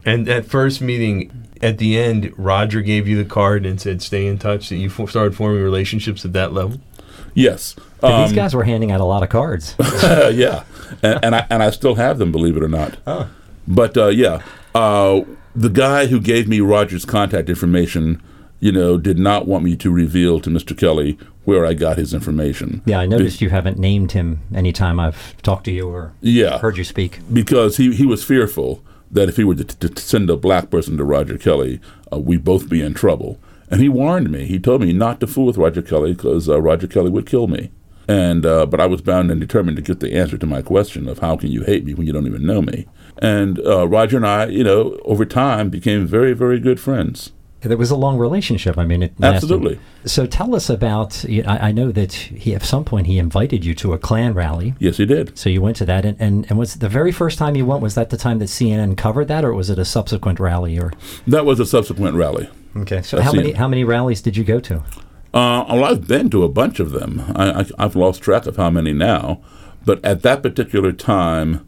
And 0.04 0.28
at 0.28 0.46
first 0.46 0.82
meeting, 0.82 1.48
at 1.62 1.78
the 1.78 2.00
end, 2.00 2.34
Roger 2.36 2.82
gave 2.82 3.08
you 3.08 3.16
the 3.16 3.30
card 3.30 3.66
and 3.66 3.80
said, 3.80 4.02
"Stay 4.02 4.26
in 4.26 4.40
touch." 4.40 4.70
That 4.70 4.78
you 4.78 4.90
started 4.90 5.36
forming 5.36 5.62
relationships 5.62 6.26
at 6.26 6.34
that 6.34 6.54
level. 6.54 6.82
Yes, 7.34 7.76
um, 8.04 8.24
these 8.24 8.34
guys 8.34 8.54
were 8.54 8.64
handing 8.64 8.92
out 8.92 9.02
a 9.02 9.06
lot 9.06 9.24
of 9.24 9.30
cards. 9.30 9.76
yeah, 10.04 10.64
and, 11.04 11.20
and, 11.24 11.36
I 11.36 11.48
and 11.50 11.64
I 11.64 11.70
still 11.72 11.96
have 11.96 12.18
them, 12.18 12.32
believe 12.32 12.58
it 12.58 12.64
or 12.64 12.68
not. 12.68 12.98
Oh. 13.08 13.30
But 13.68 13.98
uh, 13.98 14.08
yeah, 14.08 14.42
uh, 14.74 15.22
the 15.56 15.70
guy 15.70 16.08
who 16.08 16.20
gave 16.20 16.48
me 16.48 16.60
Roger's 16.60 17.06
contact 17.06 17.50
information, 17.50 18.22
you 18.60 18.72
know, 18.72 18.98
did 18.98 19.20
not 19.20 19.48
want 19.48 19.64
me 19.64 19.76
to 19.78 19.92
reveal 19.92 20.40
to 20.42 20.50
Mr. 20.50 20.78
Kelly 20.78 21.18
where 21.44 21.66
I 21.66 21.74
got 21.74 21.98
his 21.98 22.14
information. 22.14 22.82
Yeah, 22.86 23.00
I 23.00 23.06
noticed 23.06 23.40
Be- 23.40 23.46
you 23.46 23.50
haven't 23.50 23.80
named 23.80 24.12
him 24.12 24.42
anytime 24.54 25.00
I've 25.00 25.36
talked 25.42 25.66
to 25.66 25.72
you 25.72 25.90
or 25.90 26.14
yeah, 26.22 26.60
heard 26.60 26.78
you 26.78 26.84
speak. 26.84 27.20
Because 27.32 27.78
he, 27.78 27.96
he 27.96 28.06
was 28.06 28.24
fearful 28.24 28.84
that 29.10 29.28
if 29.28 29.38
he 29.38 29.44
were 29.44 29.56
to, 29.56 29.64
to 29.64 30.02
send 30.02 30.30
a 30.30 30.38
black 30.38 30.70
person 30.70 30.98
to 30.98 31.04
Roger 31.04 31.38
Kelly, 31.38 31.82
uh, 32.14 32.20
we'd 32.20 32.44
both 32.44 32.70
be 32.70 32.82
in 32.82 32.94
trouble. 32.94 33.40
And 33.72 33.82
he 33.82 33.90
warned 33.90 34.30
me. 34.30 34.46
He 34.46 34.60
told 34.60 34.82
me 34.82 34.92
not 34.92 35.20
to 35.22 35.28
fool 35.28 35.46
with 35.46 35.58
Roger 35.58 35.82
Kelly 35.82 36.14
because 36.14 36.50
uh, 36.50 36.62
Roger 36.62 36.88
Kelly 36.88 37.10
would 37.10 37.26
kill 37.26 37.48
me. 37.48 37.72
And 38.08 38.46
uh, 38.46 38.66
but 38.66 38.82
I 38.82 38.88
was 38.88 39.02
bound 39.02 39.32
and 39.32 39.40
determined 39.40 39.78
to 39.78 39.82
get 39.82 40.02
the 40.02 40.14
answer 40.14 40.38
to 40.38 40.46
my 40.46 40.62
question 40.62 41.08
of 41.08 41.20
how 41.20 41.38
can 41.38 41.52
you 41.52 41.64
hate 41.64 41.86
me 41.86 41.94
when 41.94 42.06
you 42.06 42.12
don't 42.12 42.28
even 42.28 42.46
know 42.46 42.62
me. 42.62 42.86
And 43.20 43.60
uh, 43.66 43.88
Roger 43.88 44.18
and 44.18 44.28
I, 44.28 44.48
you 44.48 44.64
know, 44.64 45.00
over 45.06 45.24
time 45.24 45.70
became 45.70 46.06
very, 46.06 46.34
very 46.34 46.60
good 46.60 46.80
friends. 46.80 47.32
There 47.62 47.78
was 47.78 47.92
a 47.92 47.96
long 47.96 48.18
relationship. 48.18 48.78
I 48.78 48.86
mean, 48.86 49.04
it 49.04 49.14
absolutely. 49.22 49.80
So 50.04 50.26
tell 50.26 50.56
us 50.56 50.68
about. 50.68 51.24
I, 51.30 51.70
I, 51.70 51.72
know 51.72 51.92
that 51.92 52.12
he 52.12 52.56
at 52.56 52.64
some 52.64 52.84
point 52.84 53.06
he 53.06 53.20
invited 53.20 53.64
you 53.64 53.76
to 53.76 53.94
a 53.94 54.00
Klan 54.00 54.34
rally. 54.34 54.74
Yes, 54.80 54.98
he 54.98 55.06
did. 55.06 55.38
So 55.38 55.48
you 55.48 55.62
went 55.62 55.78
to 55.78 55.86
that, 55.86 56.04
and, 56.04 56.20
and, 56.20 56.48
and 56.50 56.58
was 56.58 56.76
the 56.76 56.90
very 56.90 57.12
first 57.12 57.38
time 57.38 57.56
you 57.56 57.68
went? 57.68 57.84
Was 57.84 57.94
that 57.94 58.10
the 58.10 58.18
time 58.18 58.40
that 58.40 58.46
CNN 58.46 58.98
covered 58.98 59.28
that, 59.28 59.46
or 59.46 59.54
was 59.54 59.70
it 59.70 59.78
a 59.78 59.86
subsequent 59.86 60.40
rally? 60.40 60.80
Or 60.80 60.92
that 61.28 61.46
was 61.46 61.60
a 61.60 61.66
subsequent 61.68 62.16
rally. 62.16 62.50
Okay. 62.76 63.02
So 63.02 63.22
how 63.22 63.34
many 63.34 63.52
how 63.54 63.68
many 63.68 63.84
rallies 63.84 64.22
did 64.22 64.38
you 64.38 64.44
go 64.44 64.60
to? 64.62 64.78
Uh, 65.34 65.64
well, 65.70 65.86
I've 65.86 66.08
been 66.08 66.30
to 66.32 66.44
a 66.44 66.50
bunch 66.50 66.80
of 66.80 66.92
them. 66.92 67.24
I, 67.36 67.66
have 67.80 67.96
lost 67.96 68.22
track 68.22 68.46
of 68.48 68.58
how 68.58 68.70
many 68.70 68.92
now, 68.92 69.42
but 69.86 70.04
at 70.04 70.24
that 70.24 70.44
particular 70.44 70.92
time, 70.92 71.66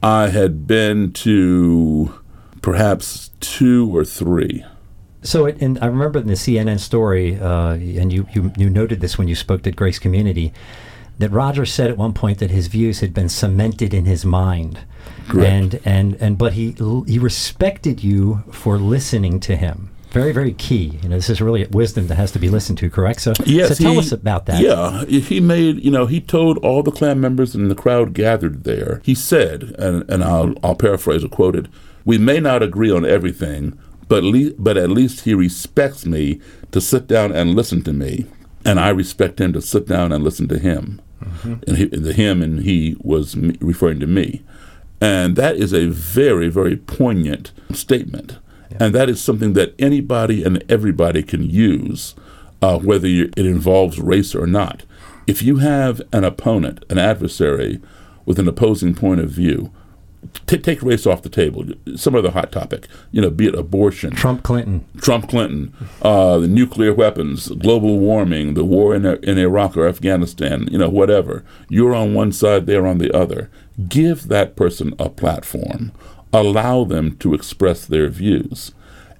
I 0.00 0.28
had 0.28 0.66
been 0.68 1.12
to 1.14 2.14
perhaps 2.62 3.30
two 3.40 3.94
or 3.94 4.04
three. 4.04 4.64
So, 5.22 5.46
it, 5.46 5.60
and 5.60 5.78
I 5.80 5.86
remember 5.86 6.20
in 6.20 6.28
the 6.28 6.34
CNN 6.34 6.78
story, 6.78 7.38
uh, 7.38 7.72
and 7.72 8.12
you, 8.12 8.26
you, 8.32 8.52
you 8.56 8.70
noted 8.70 9.00
this 9.00 9.18
when 9.18 9.28
you 9.28 9.34
spoke 9.34 9.66
at 9.66 9.76
Grace 9.76 9.98
Community, 9.98 10.52
that 11.18 11.30
Roger 11.30 11.66
said 11.66 11.90
at 11.90 11.98
one 11.98 12.14
point 12.14 12.38
that 12.38 12.50
his 12.50 12.68
views 12.68 13.00
had 13.00 13.12
been 13.12 13.28
cemented 13.28 13.92
in 13.92 14.06
his 14.06 14.24
mind, 14.24 14.78
Correct. 15.28 15.50
and 15.50 15.80
and 15.84 16.14
and 16.14 16.38
but 16.38 16.54
he 16.54 16.74
he 17.06 17.18
respected 17.18 18.02
you 18.02 18.42
for 18.50 18.78
listening 18.78 19.38
to 19.40 19.56
him. 19.56 19.90
Very 20.12 20.32
very 20.32 20.52
key. 20.54 20.98
You 21.02 21.08
know, 21.08 21.16
this 21.16 21.30
is 21.30 21.40
really 21.40 21.66
wisdom 21.70 22.08
that 22.08 22.16
has 22.16 22.32
to 22.32 22.38
be 22.38 22.48
listened 22.48 22.78
to. 22.78 22.90
Correct. 22.90 23.20
So, 23.20 23.32
Yes, 23.46 23.68
so 23.78 23.84
tell 23.84 23.92
he- 23.92 23.98
us 23.98 24.12
about 24.12 24.46
that. 24.46 24.60
Yeah, 24.60 25.04
he 25.06 25.40
made 25.40 25.84
you 25.84 25.90
know 25.90 26.06
he 26.06 26.20
told 26.20 26.58
all 26.58 26.82
the 26.82 26.90
Klan 26.90 27.20
members 27.20 27.54
and 27.54 27.70
the 27.70 27.74
crowd 27.76 28.12
gathered 28.12 28.64
there. 28.64 29.00
He 29.04 29.14
said, 29.14 29.74
and 29.78 30.08
and 30.10 30.24
I'll 30.24 30.54
I'll 30.64 30.74
paraphrase 30.74 31.22
or 31.24 31.28
quote 31.28 31.54
it: 31.56 31.66
"We 32.04 32.18
may 32.18 32.40
not 32.40 32.62
agree 32.62 32.90
on 32.90 33.04
everything, 33.06 33.78
but 34.08 34.24
le- 34.24 34.52
but 34.58 34.76
at 34.76 34.90
least 34.90 35.20
he 35.24 35.34
respects 35.34 36.04
me 36.04 36.40
to 36.72 36.80
sit 36.80 37.06
down 37.06 37.30
and 37.32 37.54
listen 37.54 37.82
to 37.82 37.92
me, 37.92 38.26
and 38.64 38.80
I 38.80 38.88
respect 38.88 39.40
him 39.40 39.52
to 39.52 39.62
sit 39.62 39.86
down 39.86 40.10
and 40.12 40.24
listen 40.24 40.48
to 40.48 40.58
him." 40.58 41.00
Mm-hmm. 41.22 41.54
And 41.68 41.76
he, 41.76 41.84
the 41.84 42.12
him 42.14 42.42
and 42.42 42.60
he 42.64 42.96
was 43.00 43.36
referring 43.60 44.00
to 44.00 44.06
me, 44.08 44.42
and 45.00 45.36
that 45.36 45.54
is 45.56 45.72
a 45.72 45.86
very 45.86 46.48
very 46.48 46.76
poignant 46.76 47.52
statement. 47.72 48.38
And 48.78 48.94
that 48.94 49.08
is 49.08 49.20
something 49.22 49.54
that 49.54 49.74
anybody 49.78 50.44
and 50.44 50.64
everybody 50.68 51.22
can 51.22 51.48
use, 51.48 52.14
uh, 52.62 52.78
whether 52.78 53.08
you, 53.08 53.30
it 53.36 53.46
involves 53.46 53.98
race 53.98 54.34
or 54.34 54.46
not. 54.46 54.84
If 55.26 55.42
you 55.42 55.56
have 55.56 56.00
an 56.12 56.24
opponent, 56.24 56.84
an 56.90 56.98
adversary 56.98 57.80
with 58.24 58.38
an 58.38 58.48
opposing 58.48 58.94
point 58.94 59.20
of 59.20 59.30
view, 59.30 59.72
t- 60.46 60.58
take 60.58 60.82
race 60.82 61.06
off 61.06 61.22
the 61.22 61.28
table. 61.28 61.64
Some 61.96 62.14
other 62.14 62.30
hot 62.30 62.52
topic, 62.52 62.86
you 63.10 63.20
know, 63.20 63.30
be 63.30 63.46
it 63.46 63.54
abortion, 63.54 64.12
Trump 64.12 64.42
Clinton. 64.42 64.84
Trump 64.98 65.28
Clinton, 65.28 65.74
uh, 66.02 66.38
the 66.38 66.48
nuclear 66.48 66.92
weapons, 66.92 67.48
global 67.48 67.98
warming, 67.98 68.54
the 68.54 68.64
war 68.64 68.94
in, 68.94 69.06
in 69.06 69.38
Iraq 69.38 69.76
or 69.76 69.86
Afghanistan, 69.86 70.68
you 70.70 70.78
know, 70.78 70.88
whatever. 70.88 71.44
You're 71.68 71.94
on 71.94 72.14
one 72.14 72.32
side, 72.32 72.66
they're 72.66 72.86
on 72.86 72.98
the 72.98 73.14
other. 73.16 73.50
Give 73.88 74.28
that 74.28 74.56
person 74.56 74.94
a 74.98 75.08
platform. 75.08 75.92
Allow 76.32 76.84
them 76.84 77.16
to 77.18 77.34
express 77.34 77.84
their 77.84 78.08
views. 78.08 78.72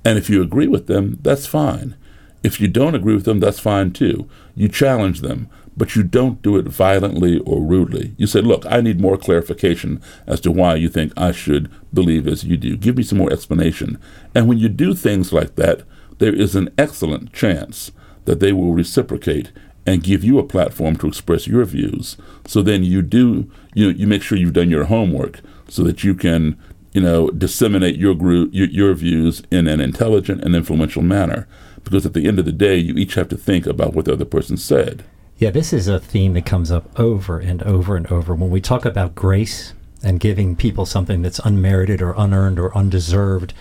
And 0.05 0.17
if 0.17 0.31
you 0.31 0.43
agree 0.43 0.69
with 0.69 0.87
them, 0.87 1.19
that's 1.23 1.47
fine. 1.47 1.97
If 2.43 2.61
you 2.61 2.69
don't 2.69 2.95
agree 2.95 3.15
with 3.15 3.25
them, 3.25 3.41
that's 3.41 3.59
fine 3.59 3.93
too. 3.93 4.29
You 4.55 4.69
challenge 4.69 5.21
them, 5.21 5.49
but 5.77 5.95
you 5.95 6.03
don't 6.03 6.41
do 6.41 6.57
it 6.57 6.67
violently 6.67 7.39
or 7.41 7.61
rudely. 7.61 8.15
You 8.17 8.27
say, 8.27 8.41
Look, 8.41 8.65
I 8.67 8.81
need 8.81 9.01
more 9.01 9.19
clarification 9.19 10.01
as 10.27 10.41
to 10.43 10.51
why 10.51 10.77
you 10.77 10.89
think 10.89 11.13
I 11.17 11.33
should 11.33 11.71
believe 11.93 12.27
as 12.27 12.45
you 12.45 12.57
do. 12.57 12.77
Give 12.77 12.97
me 12.97 13.03
some 13.03 13.19
more 13.19 13.33
explanation. 13.33 13.99
And 14.35 14.49
when 14.49 14.59
you 14.59 14.69
do 14.69 14.95
things 14.95 15.33
like 15.33 15.57
that, 15.57 15.83
there 16.19 16.35
is 16.35 16.55
an 16.55 16.71
excellent 16.79 17.33
chance 17.33 17.93
that 18.25 18.41
they 18.41 18.53
will 18.53 18.73
reciprocate 18.73 19.53
and 19.87 20.03
give 20.03 20.23
you 20.23 20.39
a 20.39 20.45
platform 20.45 20.97
to 20.97 21.09
express 21.09 21.47
your 21.47 21.65
views. 21.65 22.17
So 22.47 22.63
then 22.63 22.85
you 22.85 23.03
do 23.03 23.51
you 23.75 23.87
know, 23.87 23.99
you 23.99 24.07
make 24.07 24.23
sure 24.23 24.39
you've 24.39 24.53
done 24.53 24.71
your 24.71 24.85
homework 24.85 25.41
so 25.69 25.83
that 25.85 26.05
you 26.05 26.15
can 26.15 26.59
you 26.93 27.01
know 27.01 27.31
disseminate 27.31 27.97
your 27.97 28.15
group 28.15 28.51
your, 28.53 28.69
your 28.69 28.95
views 28.95 29.43
in 29.51 29.67
an 29.67 29.81
intelligent 29.81 30.43
and 30.43 30.55
influential 30.55 31.03
manner. 31.03 31.47
Because 31.83 32.05
at 32.05 32.13
the 32.13 32.29
end 32.29 32.39
of 32.39 32.45
the 32.45 32.53
day, 32.53 32.77
you 32.77 32.95
each 32.95 33.15
have 33.15 33.29
to 33.31 33.37
think 33.39 33.67
about 33.67 33.95
what 33.95 34.05
the 34.05 34.13
other 34.13 34.27
person 34.27 34.59
said. 34.59 35.03
Yeah, 35.39 35.51
this 35.51 35.73
is 35.73 35.89
a 35.89 35.99
theme 35.99 36.35
that 36.35 36.45
comes 36.45 36.71
up 36.71 37.01
over 37.01 37.39
and 37.39 37.63
over 37.63 37.97
and 37.97 38.07
over 38.09 38.35
when 38.35 38.51
we 38.51 38.61
talk 38.61 38.85
about 38.85 39.15
grace 39.15 39.73
and 40.03 40.21
giving 40.21 40.57
people 40.57 40.85
something 40.85 41.23
that's 41.23 41.39
unmerited 41.39 42.03
or 42.03 42.15
unearned 42.17 42.59
or 42.59 42.77
undeserved. 42.77 43.55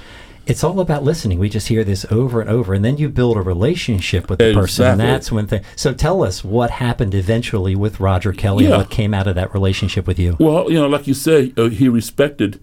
It's 0.45 0.63
all 0.63 0.79
about 0.79 1.03
listening. 1.03 1.37
We 1.37 1.47
just 1.47 1.67
hear 1.67 1.83
this 1.83 2.05
over 2.11 2.41
and 2.41 2.49
over, 2.49 2.73
and 2.73 2.83
then 2.83 2.97
you 2.97 3.07
build 3.07 3.37
a 3.37 3.41
relationship 3.41 4.29
with 4.29 4.39
the 4.39 4.53
person, 4.53 4.85
and 4.87 4.99
that's 4.99 5.31
when 5.31 5.47
things. 5.47 5.65
So 5.75 5.93
tell 5.93 6.23
us 6.23 6.43
what 6.43 6.71
happened 6.71 7.13
eventually 7.13 7.75
with 7.75 7.99
Roger 7.99 8.33
Kelly. 8.33 8.65
and 8.65 8.75
What 8.75 8.89
came 8.89 9.13
out 9.13 9.27
of 9.27 9.35
that 9.35 9.53
relationship 9.53 10.07
with 10.07 10.17
you? 10.17 10.35
Well, 10.39 10.71
you 10.71 10.79
know, 10.79 10.87
like 10.87 11.07
you 11.07 11.13
said, 11.13 11.57
uh, 11.57 11.69
he 11.69 11.87
respected 11.87 12.59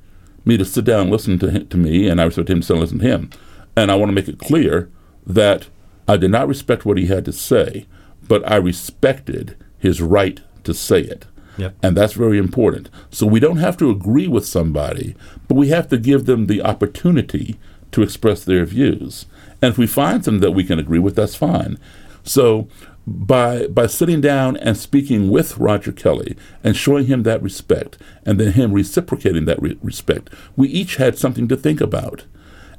me 0.47 0.57
to 0.57 0.65
sit 0.65 0.85
down 0.85 1.03
and 1.03 1.11
listen 1.11 1.39
to 1.41 1.51
him, 1.51 1.67
to 1.69 1.77
me, 1.77 2.09
and 2.09 2.21
I 2.21 2.25
respect 2.25 2.49
him 2.49 2.61
to 2.61 2.67
sit 2.67 2.75
and 2.75 2.81
listen 2.81 2.99
to 3.01 3.05
him. 3.05 3.31
And 3.77 3.91
I 3.91 3.97
want 3.97 4.09
to 4.09 4.15
make 4.15 4.29
it 4.29 4.39
clear 4.39 4.91
that 5.27 5.69
I 6.09 6.17
did 6.17 6.31
not 6.31 6.49
respect 6.49 6.87
what 6.87 6.99
he 6.99 7.07
had 7.07 7.25
to 7.25 7.33
say, 7.33 7.87
but 8.27 8.49
I 8.51 8.57
respected 8.57 9.57
his 9.79 10.01
right 10.01 10.41
to 10.65 10.73
say 10.73 11.01
it. 11.01 11.27
Yep. 11.59 11.75
And 11.83 11.97
that's 11.97 12.13
very 12.13 12.39
important. 12.39 12.91
So 13.11 13.27
we 13.27 13.41
don't 13.41 13.57
have 13.57 13.77
to 13.79 13.91
agree 13.91 14.29
with 14.29 14.47
somebody, 14.47 15.17
but 15.49 15.57
we 15.57 15.69
have 15.69 15.89
to 15.89 15.99
give 15.99 16.27
them 16.27 16.47
the 16.47 16.63
opportunity 16.63 17.59
to 17.93 18.03
express 18.03 18.45
their 18.45 18.65
views. 18.65 19.27
And 19.63 19.73
if 19.73 19.79
we 19.79 19.87
find 19.87 20.25
something 20.25 20.41
that 20.41 20.53
we 20.53 20.65
can 20.65 20.79
agree 20.79 20.99
with, 20.99 21.17
that's 21.17 21.35
fine. 21.35 21.79
So 22.25 22.69
by 23.07 23.69
by 23.69 23.87
sitting 23.87 24.21
down 24.21 24.57
and 24.57 24.77
speaking 24.77 25.31
with 25.31 25.59
Roger 25.59 25.93
Kelly 25.93 26.37
and 26.65 26.77
showing 26.77 27.07
him 27.07 27.23
that 27.23 27.43
respect, 27.43 27.99
and 28.25 28.41
then 28.41 28.53
him 28.53 28.73
reciprocating 28.73 29.45
that 29.45 29.63
re- 29.63 29.79
respect, 29.83 30.31
we 30.57 30.69
each 30.69 30.97
had 30.97 31.19
something 31.19 31.47
to 31.49 31.57
think 31.57 31.81
about. 31.81 32.25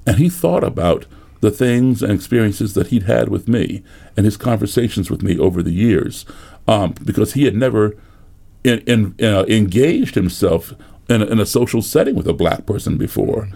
And 0.05 0.17
he 0.17 0.29
thought 0.29 0.63
about 0.63 1.05
the 1.39 1.51
things 1.51 2.01
and 2.01 2.11
experiences 2.11 2.73
that 2.73 2.87
he'd 2.87 3.03
had 3.03 3.29
with 3.29 3.47
me 3.47 3.83
and 4.15 4.25
his 4.25 4.37
conversations 4.37 5.09
with 5.09 5.21
me 5.21 5.37
over 5.37 5.61
the 5.61 5.71
years, 5.71 6.25
um, 6.67 6.95
because 7.03 7.33
he 7.33 7.45
had 7.45 7.55
never 7.55 7.95
in, 8.63 8.79
in, 8.79 9.15
uh, 9.25 9.45
engaged 9.47 10.15
himself 10.15 10.73
in 11.09 11.21
a, 11.21 11.25
in 11.25 11.39
a 11.39 11.45
social 11.45 11.81
setting 11.81 12.15
with 12.15 12.27
a 12.27 12.33
black 12.33 12.65
person 12.65 12.97
before. 12.97 13.49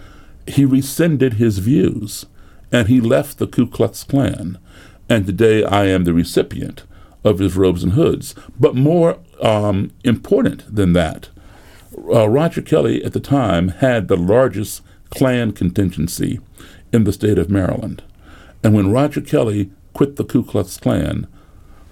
He 0.46 0.64
rescinded 0.64 1.34
his 1.34 1.58
views 1.58 2.26
and 2.70 2.88
he 2.88 3.00
left 3.00 3.38
the 3.38 3.46
Ku 3.46 3.66
Klux 3.66 4.02
Klan. 4.04 4.58
And 5.12 5.26
today 5.26 5.62
I 5.62 5.88
am 5.88 6.04
the 6.04 6.14
recipient 6.14 6.84
of 7.22 7.38
his 7.38 7.54
robes 7.54 7.84
and 7.84 7.92
hoods. 7.92 8.34
But 8.58 8.74
more 8.74 9.18
um, 9.42 9.90
important 10.04 10.74
than 10.74 10.94
that, 10.94 11.28
uh, 12.10 12.30
Roger 12.30 12.62
Kelly 12.62 13.04
at 13.04 13.12
the 13.12 13.20
time 13.20 13.68
had 13.68 14.08
the 14.08 14.16
largest 14.16 14.80
Klan 15.10 15.52
contingency 15.52 16.40
in 16.94 17.04
the 17.04 17.12
state 17.12 17.36
of 17.36 17.50
Maryland. 17.50 18.02
And 18.64 18.72
when 18.72 18.90
Roger 18.90 19.20
Kelly 19.20 19.70
quit 19.92 20.16
the 20.16 20.24
Ku 20.24 20.42
Klux 20.42 20.78
Klan, 20.78 21.26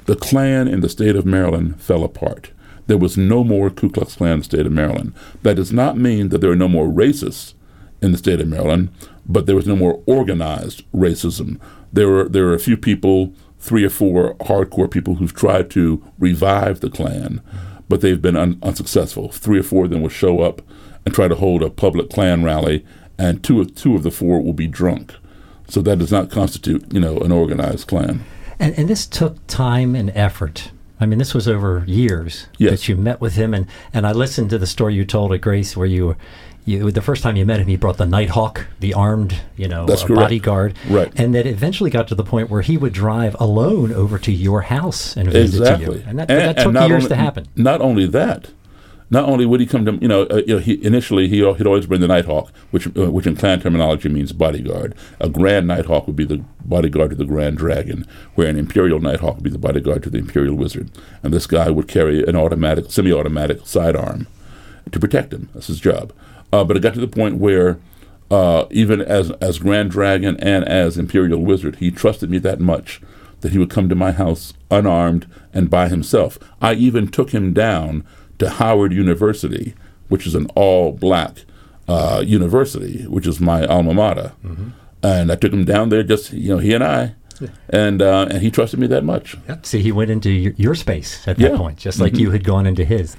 the 0.06 0.16
Klan 0.16 0.66
in 0.66 0.80
the 0.80 0.88
state 0.88 1.14
of 1.14 1.26
Maryland 1.26 1.78
fell 1.78 2.02
apart. 2.02 2.52
There 2.86 2.96
was 2.96 3.18
no 3.18 3.44
more 3.44 3.68
Ku 3.68 3.90
Klux 3.90 4.16
Klan 4.16 4.32
in 4.32 4.38
the 4.38 4.44
state 4.44 4.64
of 4.64 4.72
Maryland. 4.72 5.12
That 5.42 5.56
does 5.56 5.74
not 5.74 5.98
mean 5.98 6.30
that 6.30 6.40
there 6.40 6.52
are 6.52 6.56
no 6.56 6.68
more 6.68 6.86
racists 6.86 7.52
in 8.00 8.12
the 8.12 8.18
state 8.18 8.40
of 8.40 8.48
Maryland, 8.48 8.88
but 9.26 9.44
there 9.44 9.56
was 9.56 9.66
no 9.66 9.76
more 9.76 10.02
organized 10.06 10.90
racism. 10.92 11.60
There 11.92 12.08
were 12.08 12.28
there 12.28 12.44
were 12.44 12.54
a 12.54 12.58
few 12.60 12.76
people, 12.76 13.34
three 13.58 13.84
or 13.84 13.90
four 13.90 14.34
hardcore 14.36 14.90
people 14.90 15.16
who've 15.16 15.34
tried 15.34 15.70
to 15.70 16.02
revive 16.18 16.80
the 16.80 16.90
Klan, 16.90 17.40
but 17.88 18.00
they've 18.00 18.22
been 18.22 18.36
un- 18.36 18.58
unsuccessful. 18.62 19.30
Three 19.30 19.58
or 19.58 19.62
four 19.64 19.84
of 19.84 19.90
them 19.90 20.02
will 20.02 20.08
show 20.08 20.40
up 20.40 20.62
and 21.04 21.14
try 21.14 21.28
to 21.28 21.34
hold 21.34 21.62
a 21.62 21.70
public 21.70 22.10
Klan 22.10 22.44
rally, 22.44 22.84
and 23.18 23.42
two 23.42 23.60
of 23.60 23.74
two 23.74 23.94
of 23.96 24.02
the 24.02 24.10
four 24.10 24.40
will 24.42 24.52
be 24.52 24.66
drunk. 24.68 25.14
So 25.68 25.80
that 25.82 25.98
does 25.98 26.10
not 26.12 26.30
constitute, 26.30 26.92
you 26.92 27.00
know, 27.00 27.18
an 27.18 27.30
organized 27.32 27.86
Klan. 27.86 28.24
And, 28.58 28.76
and 28.78 28.88
this 28.88 29.06
took 29.06 29.46
time 29.46 29.94
and 29.94 30.10
effort. 30.10 30.70
I 31.02 31.06
mean, 31.06 31.18
this 31.18 31.32
was 31.32 31.48
over 31.48 31.82
years 31.86 32.46
Yes. 32.58 32.70
that 32.72 32.88
you 32.88 32.96
met 32.96 33.20
with 33.20 33.34
him, 33.34 33.54
and, 33.54 33.66
and 33.94 34.06
I 34.06 34.12
listened 34.12 34.50
to 34.50 34.58
the 34.58 34.66
story 34.66 34.94
you 34.94 35.04
told 35.06 35.32
at 35.32 35.40
Grace, 35.40 35.76
where 35.76 35.86
you, 35.86 36.14
you 36.64 36.90
the 36.90 37.02
first 37.02 37.22
time 37.22 37.36
you 37.36 37.46
met 37.46 37.60
him, 37.60 37.68
he 37.68 37.76
brought 37.76 37.96
the 37.96 38.06
Nighthawk, 38.06 38.66
the 38.80 38.94
armed, 38.94 39.40
you 39.56 39.68
know, 39.68 39.86
That's 39.86 40.04
uh, 40.04 40.08
bodyguard, 40.08 40.76
Right. 40.88 41.12
And 41.16 41.34
that 41.34 41.46
eventually 41.46 41.90
got 41.90 42.08
to 42.08 42.14
the 42.14 42.24
point 42.24 42.50
where 42.50 42.62
he 42.62 42.76
would 42.76 42.92
drive 42.92 43.36
alone 43.40 43.92
over 43.92 44.18
to 44.18 44.32
your 44.32 44.62
house 44.62 45.16
and 45.16 45.30
visit 45.30 45.60
Exactly. 45.60 45.98
you, 45.98 46.04
and 46.06 46.18
that, 46.18 46.28
that 46.28 46.58
took 46.58 46.72
not 46.72 46.88
years 46.88 47.04
only, 47.04 47.08
to 47.08 47.16
happen. 47.16 47.46
Not 47.56 47.80
only 47.80 48.06
that, 48.06 48.50
not 49.10 49.24
only 49.24 49.44
would 49.44 49.60
he 49.60 49.66
come 49.66 49.84
to, 49.86 49.94
you 49.96 50.06
know, 50.06 50.22
uh, 50.26 50.42
you 50.46 50.54
know, 50.54 50.58
he 50.58 50.84
initially 50.84 51.28
he 51.28 51.38
he'd 51.38 51.66
always 51.66 51.86
bring 51.86 52.00
the 52.00 52.06
Nighthawk, 52.06 52.52
which 52.70 52.86
uh, 52.96 53.10
which 53.10 53.26
in 53.26 53.34
Klan 53.34 53.60
terminology 53.60 54.08
means 54.08 54.32
bodyguard. 54.32 54.94
A 55.18 55.28
Grand 55.28 55.66
Nighthawk 55.66 56.06
would 56.06 56.14
be 56.14 56.24
the 56.24 56.44
bodyguard 56.64 57.10
to 57.10 57.16
the 57.16 57.24
Grand 57.24 57.58
Dragon, 57.58 58.06
where 58.36 58.46
an 58.46 58.56
Imperial 58.56 59.00
Nighthawk 59.00 59.34
would 59.34 59.44
be 59.44 59.50
the 59.50 59.58
bodyguard 59.58 60.04
to 60.04 60.10
the 60.10 60.18
Imperial 60.18 60.54
Wizard. 60.54 60.90
And 61.24 61.34
this 61.34 61.48
guy 61.48 61.70
would 61.70 61.88
carry 61.88 62.24
an 62.24 62.36
automatic, 62.36 62.90
semi-automatic 62.90 63.66
sidearm 63.66 64.28
to 64.92 65.00
protect 65.00 65.32
him. 65.32 65.48
That's 65.54 65.66
his 65.66 65.80
job. 65.80 66.12
Uh, 66.52 66.64
but 66.64 66.76
it 66.76 66.80
got 66.80 66.94
to 66.94 67.00
the 67.00 67.06
point 67.08 67.36
where 67.36 67.78
uh, 68.30 68.66
even 68.70 69.00
as 69.00 69.30
as 69.32 69.58
Grand 69.58 69.90
Dragon 69.90 70.36
and 70.40 70.64
as 70.64 70.96
Imperial 70.98 71.40
Wizard, 71.44 71.76
he 71.76 71.90
trusted 71.90 72.30
me 72.30 72.38
that 72.38 72.60
much 72.60 73.00
that 73.40 73.52
he 73.52 73.58
would 73.58 73.70
come 73.70 73.88
to 73.88 73.94
my 73.94 74.12
house 74.12 74.52
unarmed 74.70 75.26
and 75.54 75.70
by 75.70 75.88
himself. 75.88 76.38
I 76.60 76.74
even 76.74 77.08
took 77.08 77.30
him 77.30 77.52
down 77.52 78.04
to 78.38 78.50
Howard 78.50 78.92
University, 78.92 79.74
which 80.08 80.26
is 80.26 80.34
an 80.34 80.46
all-black 80.54 81.44
uh, 81.88 82.22
university, 82.26 83.04
which 83.06 83.26
is 83.26 83.40
my 83.40 83.64
alma 83.66 83.94
mater, 83.94 84.32
and 85.02 85.32
I 85.32 85.36
took 85.36 85.52
him 85.52 85.64
down 85.64 85.88
there 85.88 86.02
just 86.02 86.32
you 86.32 86.50
know 86.50 86.58
he 86.58 86.72
and 86.74 86.84
I, 86.84 87.14
and 87.70 88.02
uh, 88.02 88.28
and 88.30 88.42
he 88.42 88.50
trusted 88.50 88.78
me 88.78 88.86
that 88.88 89.02
much. 89.04 89.36
See, 89.62 89.80
he 89.82 89.90
went 89.92 90.10
into 90.10 90.30
your, 90.30 90.52
your 90.56 90.74
space 90.74 91.26
at 91.26 91.36
that 91.36 91.42
Yeah. 91.42 91.48
Mm-hmm. 91.50 91.56
point, 91.58 91.78
just 91.78 91.98
like 91.98 92.16
you 92.16 92.30
had 92.30 92.44
gone 92.44 92.66
into 92.66 92.84
his. 92.84 93.16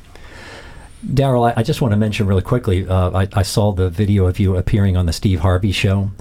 Daryl, 1.06 1.50
I, 1.50 1.60
I 1.60 1.64
just 1.64 1.82
want 1.82 1.94
to 1.94 1.98
mention 1.98 2.28
really 2.28 2.42
quickly. 2.42 2.88
Uh, 2.88 3.12
I, 3.12 3.28
I 3.34 3.42
saw 3.44 3.72
the 3.72 3.90
video 3.90 4.28
of 4.28 4.40
you 4.40 4.56
appearing 4.56 4.98
on 4.98 5.06
the 5.06 5.14
Steve 5.14 5.40
Harvey 5.40 5.72
show, 5.72 6.12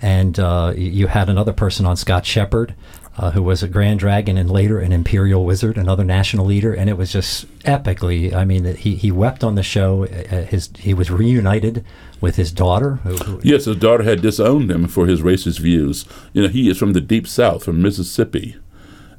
and 0.00 0.38
uh, 0.38 0.72
you 0.76 1.06
had 1.08 1.28
another 1.28 1.52
person 1.52 1.86
on, 1.86 1.96
Scott 1.96 2.24
Shepherd, 2.24 2.74
uh, 3.18 3.30
who 3.32 3.42
was 3.42 3.62
a 3.62 3.68
Grand 3.68 4.00
Dragon 4.00 4.38
and 4.38 4.50
later 4.50 4.78
an 4.78 4.90
Imperial 4.90 5.44
Wizard, 5.44 5.76
another 5.76 6.02
national 6.02 6.46
leader, 6.46 6.72
and 6.72 6.88
it 6.88 6.96
was 6.96 7.12
just 7.12 7.46
epically. 7.60 8.32
I 8.32 8.44
mean, 8.44 8.64
he, 8.74 8.94
he 8.94 9.12
wept 9.12 9.44
on 9.44 9.54
the 9.54 9.62
show. 9.62 10.04
Uh, 10.04 10.44
his 10.44 10.70
he 10.78 10.94
was 10.94 11.10
reunited 11.10 11.84
with 12.22 12.36
his 12.36 12.50
daughter. 12.50 12.96
Who, 13.02 13.16
who, 13.16 13.40
yes, 13.42 13.66
his 13.66 13.76
daughter 13.76 14.04
had 14.04 14.22
disowned 14.22 14.70
him 14.70 14.88
for 14.88 15.06
his 15.06 15.20
racist 15.20 15.58
views. 15.58 16.06
You 16.32 16.42
know, 16.42 16.48
he 16.48 16.70
is 16.70 16.78
from 16.78 16.94
the 16.94 17.02
deep 17.02 17.28
South, 17.28 17.64
from 17.64 17.82
Mississippi, 17.82 18.56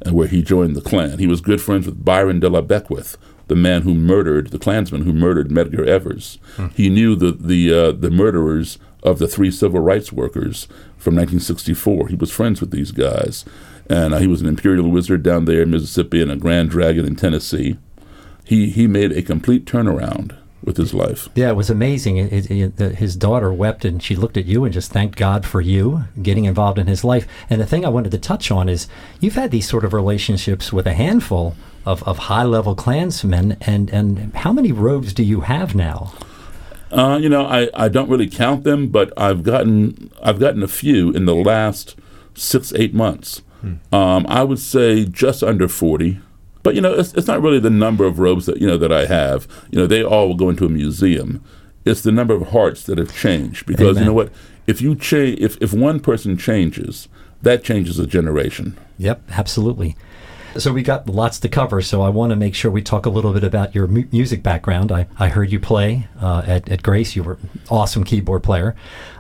uh, 0.06 0.12
where 0.12 0.28
he 0.28 0.42
joined 0.42 0.76
the 0.76 0.82
Klan. 0.82 1.20
He 1.20 1.28
was 1.28 1.40
good 1.40 1.62
friends 1.62 1.86
with 1.86 2.04
Byron 2.04 2.40
de 2.40 2.50
la 2.50 2.62
Beckwith, 2.62 3.16
the 3.48 3.56
man 3.56 3.82
who 3.82 3.94
murdered 3.94 4.52
the 4.52 4.60
Klansman 4.60 5.04
who 5.04 5.14
murdered 5.14 5.50
Medgar 5.50 5.86
Evers. 5.86 6.38
Hmm. 6.56 6.68
He 6.76 6.90
knew 6.90 7.16
the 7.16 7.32
the 7.32 7.74
uh, 7.74 7.92
the 7.92 8.12
murderers 8.12 8.80
of 9.04 9.20
the 9.20 9.28
three 9.28 9.52
civil 9.52 9.82
rights 9.82 10.12
workers 10.12 10.68
from 10.98 11.16
1964. 11.16 12.08
He 12.08 12.16
was 12.16 12.32
friends 12.32 12.62
with 12.62 12.72
these 12.72 12.92
guys, 12.92 13.44
and 13.90 14.14
uh, 14.14 14.18
he 14.20 14.28
was 14.28 14.42
an 14.42 14.48
imperial 14.48 14.90
wizard 14.90 15.24
down 15.24 15.46
there 15.46 15.64
in 15.64 15.72
Mississippi 15.72 16.22
and 16.22 16.32
a 16.32 16.38
grand 16.38 16.70
dragon 16.70 17.06
in 17.06 17.16
Tennessee. 17.16 17.78
He 18.46 18.70
he 18.70 18.88
made 18.88 19.12
a 19.12 19.22
complete 19.22 19.66
turnaround 19.66 20.38
with 20.64 20.78
his 20.78 20.94
life. 20.94 21.30
Yeah, 21.36 21.50
it 21.50 21.56
was 21.56 21.70
amazing. 21.70 22.18
It, 22.18 22.50
it, 22.50 22.80
it, 22.80 22.96
his 22.96 23.16
daughter 23.16 23.52
wept 23.52 23.86
and 23.86 24.02
she 24.02 24.16
looked 24.16 24.38
at 24.38 24.46
you 24.46 24.64
and 24.64 24.74
just 24.74 24.92
thanked 24.92 25.18
God 25.18 25.46
for 25.46 25.62
you 25.62 26.06
getting 26.22 26.46
involved 26.46 26.80
in 26.80 26.88
his 26.88 27.04
life. 27.04 27.28
And 27.50 27.60
the 27.60 27.66
thing 27.66 27.86
I 27.86 27.90
wanted 27.90 28.12
to 28.12 28.18
touch 28.18 28.52
on 28.52 28.70
is 28.70 28.88
you've 29.20 29.36
had 29.36 29.52
these 29.52 29.68
sort 29.68 29.86
of 29.86 29.94
relationships 29.94 30.72
with 30.72 30.88
a 30.88 30.94
handful 30.94 31.56
of, 31.86 32.04
of 32.04 32.18
high 32.18 32.44
level 32.44 32.76
Klansmen, 32.76 33.58
and, 33.62 33.90
and 33.90 34.34
how 34.36 34.54
many 34.54 34.72
robes 34.72 35.14
do 35.14 35.24
you 35.24 35.42
have 35.42 35.76
now? 35.76 36.14
Uh, 36.92 37.18
you 37.22 37.28
know, 37.28 37.46
I, 37.46 37.70
I 37.74 37.90
don't 37.90 38.10
really 38.10 38.30
count 38.30 38.64
them, 38.64 38.88
but 38.88 39.12
I've 39.18 39.44
gotten 39.44 40.12
I've 40.22 40.40
gotten 40.40 40.62
a 40.62 40.68
few 40.68 41.10
in 41.10 41.26
the 41.26 41.34
last 41.34 41.96
six 42.36 42.72
eight 42.74 42.94
months. 42.94 43.42
Hmm. 43.62 43.74
Um, 43.92 44.26
I 44.30 44.44
would 44.44 44.60
say 44.60 45.04
just 45.06 45.42
under 45.42 45.68
forty. 45.68 46.20
But 46.64 46.76
you 46.76 46.82
know, 46.82 46.94
it's, 46.94 47.14
it's 47.14 47.28
not 47.28 47.42
really 47.42 47.60
the 47.60 47.70
number 47.70 48.06
of 48.06 48.20
robes 48.20 48.46
that 48.46 48.60
you 48.60 48.68
know 48.68 48.78
that 48.78 48.92
I 48.92 49.06
have. 49.06 49.48
You 49.70 49.80
know, 49.80 49.88
they 49.88 50.04
all 50.04 50.30
will 50.30 50.36
go 50.36 50.50
into 50.50 50.66
a 50.66 50.70
museum. 50.70 51.44
It's 51.86 52.02
the 52.02 52.12
number 52.12 52.34
of 52.34 52.50
hearts 52.50 52.84
that 52.84 52.98
have 52.98 53.16
changed 53.16 53.66
because 53.66 53.98
Amen. 53.98 54.04
you 54.04 54.08
know 54.08 54.14
what? 54.14 54.32
If 54.66 54.82
you 54.82 54.96
change, 54.96 55.40
if 55.40 55.62
if 55.62 55.74
one 55.74 56.00
person 56.00 56.38
changes, 56.38 57.10
that 57.42 57.64
changes 57.64 58.00
a 58.00 58.08
generation. 58.08 58.78
Yep, 58.98 59.24
absolutely. 59.32 59.98
So 60.56 60.72
we 60.72 60.84
got 60.84 61.10
lots 61.10 61.40
to 61.40 61.50
cover. 61.50 61.82
So 61.82 62.04
I 62.04 62.10
want 62.10 62.30
to 62.30 62.36
make 62.36 62.54
sure 62.54 62.70
we 62.70 62.84
talk 62.84 63.08
a 63.08 63.10
little 63.10 63.34
bit 63.34 63.44
about 63.44 63.74
your 63.74 63.88
mu- 63.88 64.06
music 64.12 64.44
background. 64.44 64.92
I, 64.92 65.08
I 65.18 65.30
heard 65.30 65.52
you 65.52 65.60
play 65.60 66.08
uh, 66.22 66.44
at, 66.46 66.70
at 66.70 66.84
Grace. 66.84 67.16
You 67.16 67.24
were 67.24 67.34
an 67.34 67.62
awesome 67.72 68.04
keyboard 68.04 68.44
player, 68.44 68.76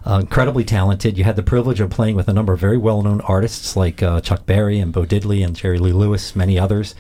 uh, 0.06 0.20
incredibly 0.22 0.64
talented. 0.64 1.18
You 1.18 1.24
had 1.24 1.36
the 1.36 1.44
privilege 1.44 1.80
of 1.80 1.90
playing 1.90 2.16
with 2.16 2.28
a 2.28 2.34
number 2.34 2.54
of 2.54 2.60
very 2.60 2.78
well-known 2.78 3.20
artists 3.22 3.76
like 3.76 4.04
uh, 4.04 4.22
Chuck 4.22 4.46
Berry 4.46 4.78
and 4.80 4.94
Bo 4.94 5.06
Diddley 5.06 5.44
and 5.44 5.56
Jerry 5.56 5.80
Lee 5.80 5.92
Lewis, 5.92 6.36
many 6.36 6.60
others. 6.60 6.94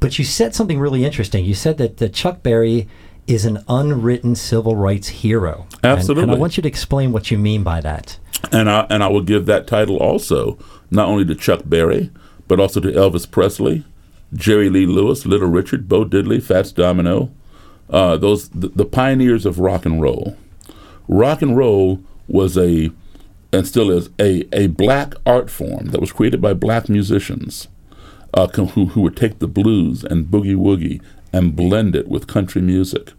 But 0.00 0.18
you 0.18 0.24
said 0.24 0.54
something 0.54 0.80
really 0.80 1.04
interesting. 1.04 1.44
You 1.44 1.54
said 1.54 1.78
that, 1.78 1.98
that 1.98 2.14
Chuck 2.14 2.42
Berry 2.42 2.88
is 3.26 3.44
an 3.44 3.62
unwritten 3.68 4.34
civil 4.34 4.74
rights 4.74 5.08
hero. 5.08 5.66
Absolutely. 5.84 6.24
And, 6.24 6.32
and 6.32 6.38
I 6.38 6.40
want 6.40 6.56
you 6.56 6.62
to 6.62 6.68
explain 6.68 7.12
what 7.12 7.30
you 7.30 7.38
mean 7.38 7.62
by 7.62 7.80
that. 7.82 8.18
And 8.50 8.70
I, 8.70 8.86
and 8.88 9.04
I 9.04 9.08
will 9.08 9.22
give 9.22 9.46
that 9.46 9.66
title 9.66 9.98
also 9.98 10.58
not 10.90 11.08
only 11.08 11.24
to 11.26 11.34
Chuck 11.34 11.62
Berry, 11.66 12.10
but 12.48 12.58
also 12.58 12.80
to 12.80 12.90
Elvis 12.90 13.30
Presley, 13.30 13.84
Jerry 14.32 14.70
Lee 14.70 14.86
Lewis, 14.86 15.26
Little 15.26 15.48
Richard, 15.48 15.88
Bo 15.88 16.04
Diddley, 16.04 16.42
Fats 16.42 16.72
Domino, 16.72 17.30
uh, 17.90 18.16
those 18.16 18.48
the, 18.48 18.68
the, 18.68 18.84
pioneers 18.84 19.44
of 19.44 19.58
rock 19.58 19.84
and 19.84 20.00
roll. 20.00 20.36
Rock 21.08 21.42
and 21.42 21.56
roll 21.56 22.02
was 22.28 22.56
a 22.56 22.90
and 23.52 23.66
still 23.66 23.90
is 23.90 24.10
a, 24.20 24.48
a 24.52 24.68
black 24.68 25.14
art 25.26 25.50
form 25.50 25.86
that 25.86 26.00
was 26.00 26.12
created 26.12 26.40
by 26.40 26.54
black 26.54 26.88
musicians 26.88 27.66
uh, 28.34 28.46
who, 28.48 28.86
who 28.86 29.00
would 29.02 29.16
take 29.16 29.38
the 29.38 29.48
blues 29.48 30.04
and 30.04 30.26
boogie 30.26 30.56
woogie 30.56 31.02
and 31.32 31.56
blend 31.56 31.94
it 31.94 32.08
with 32.08 32.26
country 32.26 32.62
music 32.62 33.12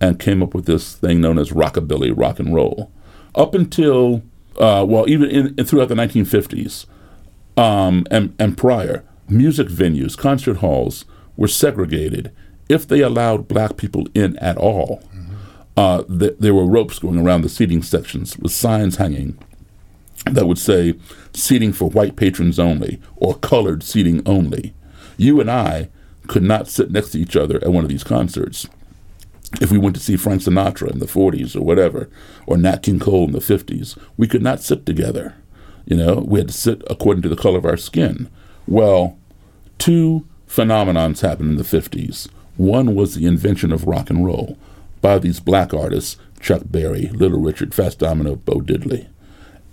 and 0.00 0.18
came 0.18 0.42
up 0.42 0.54
with 0.54 0.66
this 0.66 0.94
thing 0.94 1.20
known 1.20 1.38
as 1.38 1.50
rockabilly 1.50 2.12
rock 2.16 2.38
and 2.38 2.54
roll. 2.54 2.90
Up 3.34 3.54
until, 3.54 4.22
uh, 4.56 4.84
well, 4.88 5.08
even 5.08 5.30
in, 5.30 5.64
throughout 5.64 5.88
the 5.88 5.94
1950s, 5.94 6.86
um, 7.56 8.06
and, 8.10 8.34
and 8.38 8.56
prior, 8.56 9.04
music 9.28 9.68
venues, 9.68 10.16
concert 10.16 10.58
halls 10.58 11.04
were 11.36 11.48
segregated 11.48 12.32
if 12.68 12.86
they 12.86 13.00
allowed 13.00 13.48
black 13.48 13.76
people 13.76 14.06
in 14.14 14.36
at 14.38 14.56
all. 14.56 15.02
Mm-hmm. 15.14 15.34
Uh, 15.76 16.02
th- 16.04 16.36
there 16.38 16.54
were 16.54 16.66
ropes 16.66 16.98
going 16.98 17.18
around 17.18 17.42
the 17.42 17.48
seating 17.48 17.82
sections 17.82 18.36
with 18.38 18.52
signs 18.52 18.96
hanging 18.96 19.38
that 20.34 20.46
would 20.46 20.58
say 20.58 20.94
seating 21.32 21.72
for 21.72 21.90
white 21.90 22.16
patrons 22.16 22.58
only 22.58 23.00
or 23.16 23.34
colored 23.34 23.82
seating 23.82 24.22
only. 24.26 24.74
You 25.16 25.40
and 25.40 25.50
I 25.50 25.90
could 26.26 26.42
not 26.42 26.68
sit 26.68 26.90
next 26.90 27.10
to 27.10 27.18
each 27.18 27.36
other 27.36 27.56
at 27.56 27.72
one 27.72 27.84
of 27.84 27.90
these 27.90 28.04
concerts. 28.04 28.68
If 29.60 29.72
we 29.72 29.78
went 29.78 29.96
to 29.96 30.02
see 30.02 30.16
Frank 30.16 30.42
Sinatra 30.42 30.90
in 30.90 30.98
the 30.98 31.06
40s 31.06 31.56
or 31.56 31.62
whatever, 31.62 32.10
or 32.46 32.58
Nat 32.58 32.82
King 32.82 32.98
Cole 32.98 33.24
in 33.24 33.32
the 33.32 33.38
50s, 33.38 33.98
we 34.16 34.28
could 34.28 34.42
not 34.42 34.60
sit 34.60 34.84
together. 34.84 35.34
You 35.86 35.96
know, 35.96 36.16
we 36.16 36.38
had 36.38 36.48
to 36.48 36.54
sit 36.54 36.82
according 36.90 37.22
to 37.22 37.30
the 37.30 37.36
color 37.36 37.56
of 37.56 37.64
our 37.64 37.78
skin. 37.78 38.28
Well, 38.66 39.18
two 39.78 40.26
phenomenons 40.46 41.22
happened 41.22 41.50
in 41.50 41.56
the 41.56 41.62
50s. 41.62 42.28
One 42.58 42.94
was 42.94 43.14
the 43.14 43.26
invention 43.26 43.72
of 43.72 43.86
rock 43.86 44.10
and 44.10 44.24
roll 44.24 44.58
by 45.00 45.18
these 45.18 45.40
black 45.40 45.72
artists, 45.72 46.16
Chuck 46.40 46.62
Berry, 46.66 47.08
Little 47.08 47.40
Richard, 47.40 47.74
Fats 47.74 47.94
Domino, 47.94 48.36
Bo 48.36 48.60
Diddley. 48.60 49.06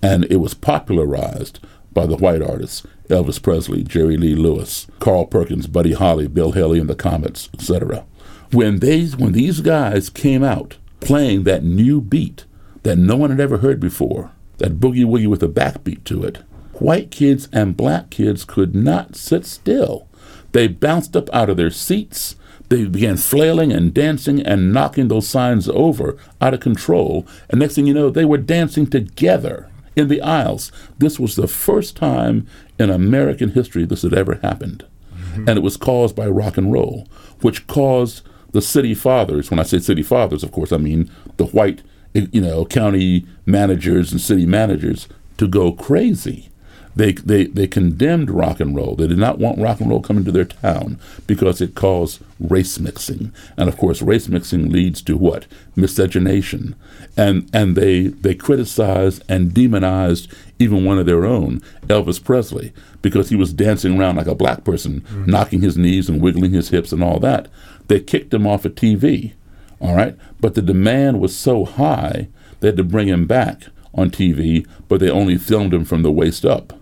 And 0.05 0.25
it 0.25 0.35
was 0.35 0.53
popularized 0.53 1.59
by 1.91 2.05
the 2.05 2.15
white 2.15 2.43
artists, 2.43 2.85
Elvis 3.09 3.41
Presley, 3.41 3.83
Jerry 3.83 4.17
Lee 4.17 4.35
Lewis, 4.35 4.85
Carl 4.99 5.25
Perkins, 5.25 5.65
Buddy 5.65 5.93
Holly, 5.93 6.27
Bill 6.27 6.51
Haley 6.51 6.79
and 6.79 6.87
the 6.87 6.93
Comets, 6.93 7.49
etc. 7.55 8.05
When 8.51 8.81
they 8.81 9.05
when 9.07 9.31
these 9.31 9.61
guys 9.61 10.11
came 10.11 10.43
out 10.43 10.77
playing 10.99 11.41
that 11.45 11.63
new 11.63 12.01
beat 12.01 12.45
that 12.83 12.97
no 12.99 13.15
one 13.15 13.31
had 13.31 13.39
ever 13.39 13.57
heard 13.57 13.79
before, 13.79 14.31
that 14.59 14.79
boogie 14.79 15.05
woogie 15.05 15.25
with 15.25 15.41
a 15.41 15.47
backbeat 15.47 16.03
to 16.03 16.23
it. 16.23 16.37
White 16.73 17.09
kids 17.09 17.49
and 17.51 17.75
black 17.75 18.11
kids 18.11 18.45
could 18.45 18.75
not 18.75 19.15
sit 19.15 19.43
still. 19.43 20.07
They 20.51 20.67
bounced 20.67 21.17
up 21.17 21.33
out 21.33 21.49
of 21.49 21.57
their 21.57 21.71
seats. 21.71 22.35
They 22.69 22.85
began 22.85 23.17
flailing 23.17 23.73
and 23.73 23.91
dancing 23.91 24.39
and 24.39 24.71
knocking 24.71 25.07
those 25.07 25.27
signs 25.27 25.67
over 25.67 26.15
out 26.39 26.53
of 26.53 26.59
control. 26.59 27.25
And 27.49 27.59
next 27.59 27.73
thing 27.73 27.87
you 27.87 27.93
know, 27.95 28.11
they 28.11 28.25
were 28.25 28.37
dancing 28.37 28.85
together 28.85 29.71
in 29.95 30.07
the 30.07 30.21
aisles. 30.21 30.71
This 30.97 31.19
was 31.19 31.35
the 31.35 31.47
first 31.47 31.95
time 31.95 32.47
in 32.79 32.89
American 32.89 33.51
history 33.51 33.85
this 33.85 34.01
had 34.01 34.13
ever 34.13 34.35
happened. 34.35 34.85
Mm-hmm. 35.13 35.49
And 35.49 35.57
it 35.57 35.63
was 35.63 35.77
caused 35.77 36.15
by 36.15 36.27
rock 36.27 36.57
and 36.57 36.71
roll, 36.71 37.07
which 37.41 37.67
caused 37.67 38.21
the 38.51 38.61
city 38.61 38.93
fathers, 38.93 39.51
when 39.51 39.59
I 39.59 39.63
say 39.63 39.79
city 39.79 40.03
fathers, 40.03 40.43
of 40.43 40.51
course, 40.51 40.71
I 40.71 40.77
mean 40.77 41.11
the 41.37 41.45
white 41.45 41.81
you 42.15 42.41
know, 42.41 42.65
county 42.65 43.25
managers 43.45 44.11
and 44.11 44.21
city 44.21 44.45
managers 44.45 45.07
to 45.37 45.47
go 45.47 45.71
crazy. 45.71 46.49
They, 46.95 47.11
they, 47.11 47.45
they 47.47 47.67
condemned 47.67 48.31
rock 48.31 48.61
and 48.61 48.73
roll. 48.73 48.95
They 48.95 49.07
did 49.07 49.17
not 49.17 49.37
want 49.37 49.59
rock 49.59 49.81
and 49.81 49.89
roll 49.89 50.01
coming 50.01 50.23
to 50.23 50.31
their 50.31 50.45
town 50.45 50.97
because 51.27 51.59
it 51.59 51.75
caused 51.75 52.21
race 52.39 52.79
mixing. 52.79 53.33
And 53.57 53.69
of 53.69 53.77
course, 53.77 54.01
race 54.01 54.27
mixing 54.27 54.69
leads 54.71 55.01
to 55.03 55.17
what? 55.17 55.47
Miscegenation. 55.75 56.75
And, 57.17 57.49
and 57.53 57.75
they, 57.75 58.07
they 58.07 58.35
criticized 58.35 59.23
and 59.29 59.53
demonized 59.53 60.31
even 60.59 60.85
one 60.85 60.99
of 60.99 61.05
their 61.05 61.25
own, 61.25 61.61
Elvis 61.87 62.23
Presley, 62.23 62.73
because 63.01 63.29
he 63.29 63.35
was 63.35 63.53
dancing 63.53 63.99
around 63.99 64.17
like 64.17 64.27
a 64.27 64.35
black 64.35 64.63
person, 64.63 65.01
mm-hmm. 65.01 65.29
knocking 65.29 65.61
his 65.61 65.77
knees 65.77 66.09
and 66.09 66.21
wiggling 66.21 66.51
his 66.51 66.69
hips 66.69 66.91
and 66.91 67.03
all 67.03 67.19
that. 67.19 67.47
They 67.87 67.99
kicked 67.99 68.33
him 68.33 68.47
off 68.47 68.65
of 68.65 68.75
TV 68.75 69.33
all 69.79 69.95
right. 69.95 70.15
But 70.39 70.55
the 70.55 70.61
demand 70.61 71.19
was 71.19 71.35
so 71.35 71.65
high, 71.65 72.27
they 72.59 72.69
had 72.69 72.77
to 72.77 72.83
bring 72.83 73.07
him 73.07 73.27
back 73.27 73.65
on 73.93 74.09
TV, 74.09 74.67
but 74.87 74.99
they 74.99 75.09
only 75.09 75.37
filmed 75.37 75.73
him 75.73 75.85
from 75.85 76.01
the 76.01 76.11
waist 76.11 76.45
up. 76.45 76.73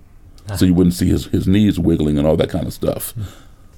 So 0.58 0.66
you 0.66 0.74
wouldn't 0.74 0.96
see 0.96 1.08
his, 1.08 1.28
his 1.28 1.48
knees 1.48 1.80
wiggling 1.80 2.18
and 2.18 2.28
all 2.28 2.36
that 2.36 2.50
kind 2.50 2.68
of 2.68 2.74
stuff. 2.74 3.14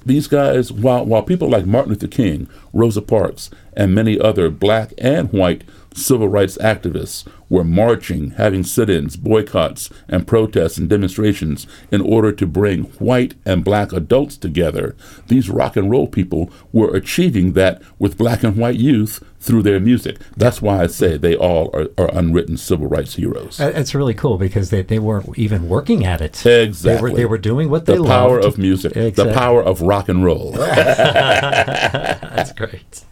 These 0.06 0.28
guys, 0.28 0.70
while, 0.70 1.04
while 1.04 1.24
people 1.24 1.50
like 1.50 1.66
Martin 1.66 1.90
Luther 1.90 2.06
King, 2.06 2.48
Rosa 2.72 3.02
Parks, 3.02 3.50
and 3.76 3.94
many 3.94 4.18
other 4.18 4.50
black 4.50 4.92
and 4.98 5.32
white 5.32 5.64
civil 5.96 6.28
rights 6.28 6.58
activists 6.58 7.26
were 7.48 7.64
marching, 7.64 8.30
having 8.32 8.64
sit 8.64 8.90
ins, 8.90 9.16
boycotts, 9.16 9.88
and 10.08 10.26
protests 10.26 10.78
and 10.78 10.88
demonstrations 10.88 11.66
in 11.90 12.00
order 12.00 12.32
to 12.32 12.46
bring 12.46 12.84
white 12.98 13.34
and 13.44 13.64
black 13.64 13.92
adults 13.92 14.36
together. 14.36 14.96
These 15.28 15.48
rock 15.48 15.76
and 15.76 15.90
roll 15.90 16.08
people 16.08 16.50
were 16.72 16.94
achieving 16.94 17.52
that 17.52 17.80
with 17.98 18.18
black 18.18 18.42
and 18.42 18.56
white 18.56 18.76
youth 18.76 19.22
through 19.38 19.62
their 19.62 19.78
music. 19.78 20.18
That's 20.36 20.60
why 20.60 20.82
I 20.82 20.86
say 20.88 21.16
they 21.16 21.36
all 21.36 21.70
are, 21.72 21.88
are 21.96 22.10
unwritten 22.12 22.56
civil 22.56 22.88
rights 22.88 23.14
heroes. 23.14 23.60
It's 23.60 23.94
really 23.94 24.14
cool 24.14 24.38
because 24.38 24.70
they, 24.70 24.82
they 24.82 24.98
weren't 24.98 25.38
even 25.38 25.68
working 25.68 26.04
at 26.04 26.20
it. 26.20 26.44
Exactly. 26.44 26.96
They 26.96 27.00
were, 27.00 27.16
they 27.16 27.26
were 27.26 27.38
doing 27.38 27.70
what 27.70 27.86
they 27.86 27.96
the 27.96 28.04
power 28.04 28.40
of 28.40 28.58
music, 28.58 28.96
exactly. 28.96 29.32
the 29.32 29.38
power 29.38 29.62
of 29.62 29.82
rock 29.82 30.08
and 30.08 30.24
roll. 30.24 30.50
That's 30.56 32.52
great. 32.52 33.04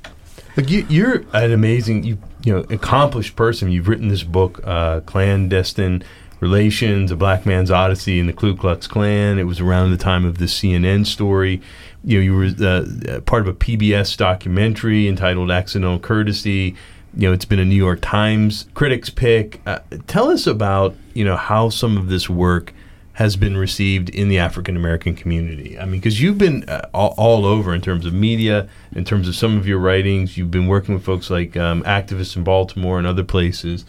Look, 0.56 0.70
you, 0.70 1.06
are 1.06 1.24
an 1.32 1.52
amazing, 1.52 2.04
you 2.04 2.18
you 2.44 2.52
know, 2.52 2.60
accomplished 2.70 3.34
person. 3.36 3.72
You've 3.72 3.88
written 3.88 4.08
this 4.08 4.22
book, 4.22 4.60
uh, 4.64 5.00
"Klan-destine 5.00 6.04
relations, 6.40 7.10
a 7.10 7.16
black 7.16 7.46
man's 7.46 7.70
odyssey 7.70 8.20
in 8.20 8.26
the 8.26 8.32
Ku 8.32 8.54
Klux 8.54 8.86
Klan. 8.86 9.38
It 9.38 9.44
was 9.44 9.60
around 9.60 9.90
the 9.90 9.96
time 9.96 10.24
of 10.24 10.38
the 10.38 10.44
CNN 10.44 11.06
story. 11.06 11.60
You 12.04 12.18
know, 12.18 12.22
you 12.22 12.36
were 12.36 12.66
uh, 12.66 13.20
part 13.22 13.42
of 13.42 13.48
a 13.48 13.54
PBS 13.54 14.16
documentary 14.16 15.08
entitled 15.08 15.50
Accidental 15.50 15.98
Courtesy. 15.98 16.76
You 17.16 17.28
know, 17.28 17.32
it's 17.32 17.46
been 17.46 17.60
a 17.60 17.64
New 17.64 17.76
York 17.76 18.00
Times 18.02 18.66
critics 18.74 19.08
pick. 19.08 19.60
Uh, 19.66 19.78
tell 20.06 20.28
us 20.28 20.46
about, 20.46 20.94
you 21.14 21.24
know, 21.24 21.36
how 21.36 21.70
some 21.70 21.96
of 21.96 22.08
this 22.08 22.28
work 22.28 22.74
has 23.14 23.36
been 23.36 23.56
received 23.56 24.08
in 24.10 24.28
the 24.28 24.38
African 24.38 24.76
American 24.76 25.14
community. 25.14 25.78
I 25.78 25.84
mean, 25.84 26.00
because 26.00 26.20
you've 26.20 26.38
been 26.38 26.68
uh, 26.68 26.88
all, 26.92 27.14
all, 27.16 27.44
over 27.46 27.72
in 27.72 27.80
terms 27.80 28.06
of 28.06 28.12
media, 28.12 28.68
in 28.94 29.04
terms 29.04 29.28
of 29.28 29.36
some 29.36 29.56
of 29.56 29.66
your 29.66 29.78
writings. 29.78 30.36
You've 30.36 30.50
been 30.50 30.66
working 30.66 30.94
with 30.94 31.04
folks 31.04 31.30
like 31.30 31.56
um, 31.56 31.82
activists 31.84 32.36
in 32.36 32.42
Baltimore 32.42 32.98
and 32.98 33.06
other 33.06 33.22
places. 33.22 33.84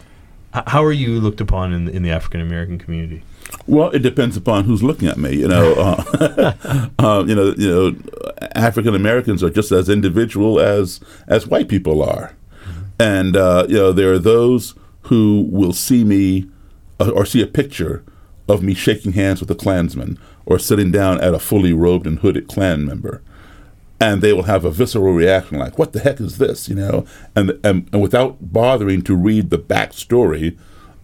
H- 0.54 0.62
how 0.68 0.84
are 0.84 0.92
you 0.92 1.20
looked 1.20 1.40
upon 1.40 1.72
in, 1.72 1.88
in 1.88 2.02
the 2.02 2.10
African 2.10 2.40
American 2.40 2.78
community? 2.78 3.24
Well, 3.66 3.90
it 3.90 4.00
depends 4.00 4.36
upon 4.36 4.64
who's 4.64 4.84
looking 4.84 5.08
at 5.08 5.18
me. 5.18 5.34
You 5.34 5.48
know, 5.48 5.72
uh, 5.76 6.88
uh, 6.98 7.24
you 7.26 7.34
know, 7.34 7.54
you 7.58 7.68
know, 7.68 7.96
African 8.54 8.94
Americans 8.94 9.42
are 9.42 9.50
just 9.50 9.72
as 9.72 9.88
individual 9.88 10.60
as 10.60 11.00
as 11.26 11.48
white 11.48 11.68
people 11.68 12.00
are, 12.00 12.36
mm-hmm. 12.64 12.82
and 13.00 13.36
uh, 13.36 13.66
you 13.68 13.76
know, 13.76 13.90
there 13.90 14.12
are 14.12 14.20
those 14.20 14.74
who 15.02 15.48
will 15.50 15.72
see 15.72 16.04
me 16.04 16.48
uh, 17.00 17.10
or 17.10 17.26
see 17.26 17.42
a 17.42 17.46
picture 17.46 18.04
of 18.48 18.62
me 18.62 18.74
shaking 18.74 19.12
hands 19.12 19.40
with 19.40 19.50
a 19.50 19.54
Klansman 19.54 20.18
or 20.44 20.58
sitting 20.58 20.90
down 20.90 21.20
at 21.20 21.34
a 21.34 21.38
fully 21.38 21.72
robed 21.72 22.06
and 22.06 22.20
hooded 22.20 22.48
Klan 22.48 22.84
member. 22.84 23.22
And 23.98 24.20
they 24.20 24.32
will 24.32 24.44
have 24.44 24.64
a 24.64 24.70
visceral 24.70 25.12
reaction 25.12 25.58
like, 25.58 25.78
what 25.78 25.92
the 25.92 26.00
heck 26.00 26.20
is 26.20 26.38
this? 26.38 26.68
You 26.68 26.74
know, 26.76 27.06
and, 27.34 27.58
and, 27.64 27.88
and 27.92 28.02
without 28.02 28.52
bothering 28.52 29.02
to 29.02 29.16
read 29.16 29.50
the 29.50 29.58
backstory, 29.58 30.56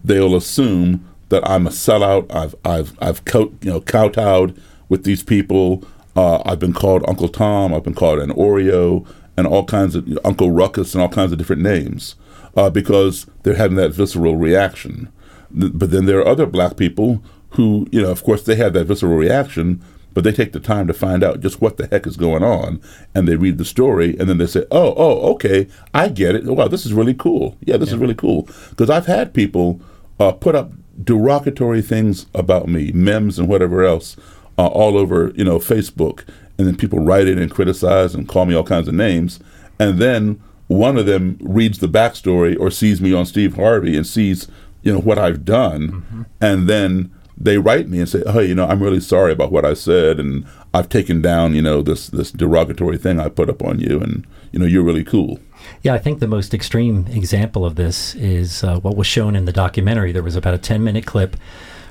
they'll 0.03 0.35
assume 0.35 1.07
that 1.29 1.47
I'm 1.49 1.65
a 1.65 1.71
sellout. 1.71 2.33
I've, 2.33 2.55
I've, 2.63 2.95
I've 3.01 3.25
co- 3.25 3.53
you 3.61 3.71
know, 3.71 3.81
kowtowed 3.81 4.59
with 4.89 5.03
these 5.03 5.23
people. 5.23 5.83
Uh, 6.15 6.43
I've 6.45 6.59
been 6.59 6.73
called 6.73 7.03
Uncle 7.07 7.29
Tom. 7.29 7.73
I've 7.73 7.83
been 7.83 7.95
called 7.95 8.19
an 8.19 8.29
Oreo 8.29 9.07
and 9.35 9.47
all 9.47 9.65
kinds 9.65 9.95
of 9.95 10.07
Uncle 10.23 10.51
Ruckus 10.51 10.93
and 10.93 11.01
all 11.01 11.09
kinds 11.09 11.31
of 11.31 11.39
different 11.39 11.63
names 11.63 12.15
uh, 12.55 12.69
because 12.69 13.25
they're 13.41 13.55
having 13.55 13.77
that 13.77 13.91
visceral 13.91 14.35
reaction. 14.35 15.11
But 15.53 15.91
then 15.91 16.05
there 16.05 16.19
are 16.19 16.27
other 16.27 16.45
black 16.45 16.77
people 16.77 17.23
who, 17.51 17.87
you 17.91 18.01
know, 18.01 18.11
of 18.11 18.23
course, 18.23 18.43
they 18.43 18.55
have 18.55 18.73
that 18.73 18.85
visceral 18.85 19.15
reaction, 19.15 19.81
but 20.13 20.23
they 20.23 20.31
take 20.31 20.51
the 20.51 20.59
time 20.59 20.87
to 20.87 20.93
find 20.93 21.23
out 21.23 21.39
just 21.39 21.61
what 21.61 21.77
the 21.77 21.87
heck 21.87 22.05
is 22.07 22.17
going 22.17 22.43
on, 22.43 22.81
and 23.13 23.27
they 23.27 23.35
read 23.35 23.57
the 23.57 23.65
story, 23.65 24.17
and 24.19 24.29
then 24.29 24.37
they 24.37 24.47
say, 24.47 24.65
"Oh, 24.71 24.93
oh, 24.95 25.31
okay, 25.33 25.67
I 25.93 26.09
get 26.09 26.35
it. 26.35 26.45
Wow, 26.45 26.67
this 26.67 26.85
is 26.85 26.93
really 26.93 27.13
cool. 27.13 27.57
Yeah, 27.61 27.77
this 27.77 27.89
yeah. 27.89 27.95
is 27.95 28.01
really 28.01 28.15
cool." 28.15 28.47
Because 28.69 28.89
I've 28.89 29.05
had 29.05 29.33
people 29.33 29.81
uh, 30.19 30.31
put 30.31 30.55
up 30.55 30.71
derogatory 31.03 31.81
things 31.81 32.27
about 32.33 32.67
me, 32.67 32.91
memes 32.91 33.39
and 33.39 33.47
whatever 33.47 33.83
else, 33.83 34.15
uh, 34.57 34.67
all 34.67 34.97
over, 34.97 35.31
you 35.35 35.43
know, 35.43 35.57
Facebook, 35.57 36.23
and 36.57 36.67
then 36.67 36.75
people 36.75 36.99
write 36.99 37.27
it 37.27 37.39
and 37.39 37.49
criticize 37.49 38.13
and 38.13 38.27
call 38.27 38.45
me 38.45 38.55
all 38.55 38.63
kinds 38.63 38.87
of 38.87 38.93
names, 38.93 39.39
and 39.79 39.99
then 39.99 40.41
one 40.67 40.97
of 40.97 41.05
them 41.05 41.37
reads 41.41 41.79
the 41.79 41.87
backstory 41.87 42.59
or 42.59 42.71
sees 42.71 43.01
me 43.01 43.13
on 43.13 43.25
Steve 43.25 43.55
Harvey 43.55 43.97
and 43.97 44.07
sees, 44.07 44.47
you 44.83 44.93
know, 44.93 44.99
what 44.99 45.17
I've 45.17 45.43
done, 45.43 45.87
mm-hmm. 45.87 46.21
and 46.39 46.69
then 46.69 47.11
they 47.37 47.57
write 47.57 47.89
me 47.89 47.99
and 47.99 48.07
say, 48.07 48.21
"Oh, 48.25 48.39
you 48.39 48.55
know, 48.55 48.65
I'm 48.65 48.81
really 48.81 48.99
sorry 48.99 49.31
about 49.31 49.51
what 49.51 49.65
I 49.65 49.73
said, 49.73 50.19
and 50.19 50.45
I've 50.73 50.89
taken 50.89 51.21
down, 51.21 51.55
you 51.55 51.61
know, 51.61 51.81
this 51.81 52.07
this 52.07 52.31
derogatory 52.31 52.97
thing 52.97 53.19
I 53.19 53.29
put 53.29 53.49
up 53.49 53.63
on 53.63 53.79
you, 53.79 53.99
and 53.99 54.25
you 54.51 54.59
know, 54.59 54.65
you're 54.65 54.83
really 54.83 55.03
cool." 55.03 55.39
Yeah, 55.81 55.93
I 55.93 55.97
think 55.97 56.19
the 56.19 56.27
most 56.27 56.53
extreme 56.53 57.07
example 57.07 57.65
of 57.65 57.75
this 57.75 58.15
is 58.15 58.63
uh, 58.63 58.79
what 58.79 58.95
was 58.95 59.07
shown 59.07 59.35
in 59.35 59.45
the 59.45 59.51
documentary. 59.51 60.11
There 60.11 60.23
was 60.23 60.35
about 60.35 60.53
a 60.53 60.57
10 60.57 60.83
minute 60.83 61.05
clip 61.05 61.35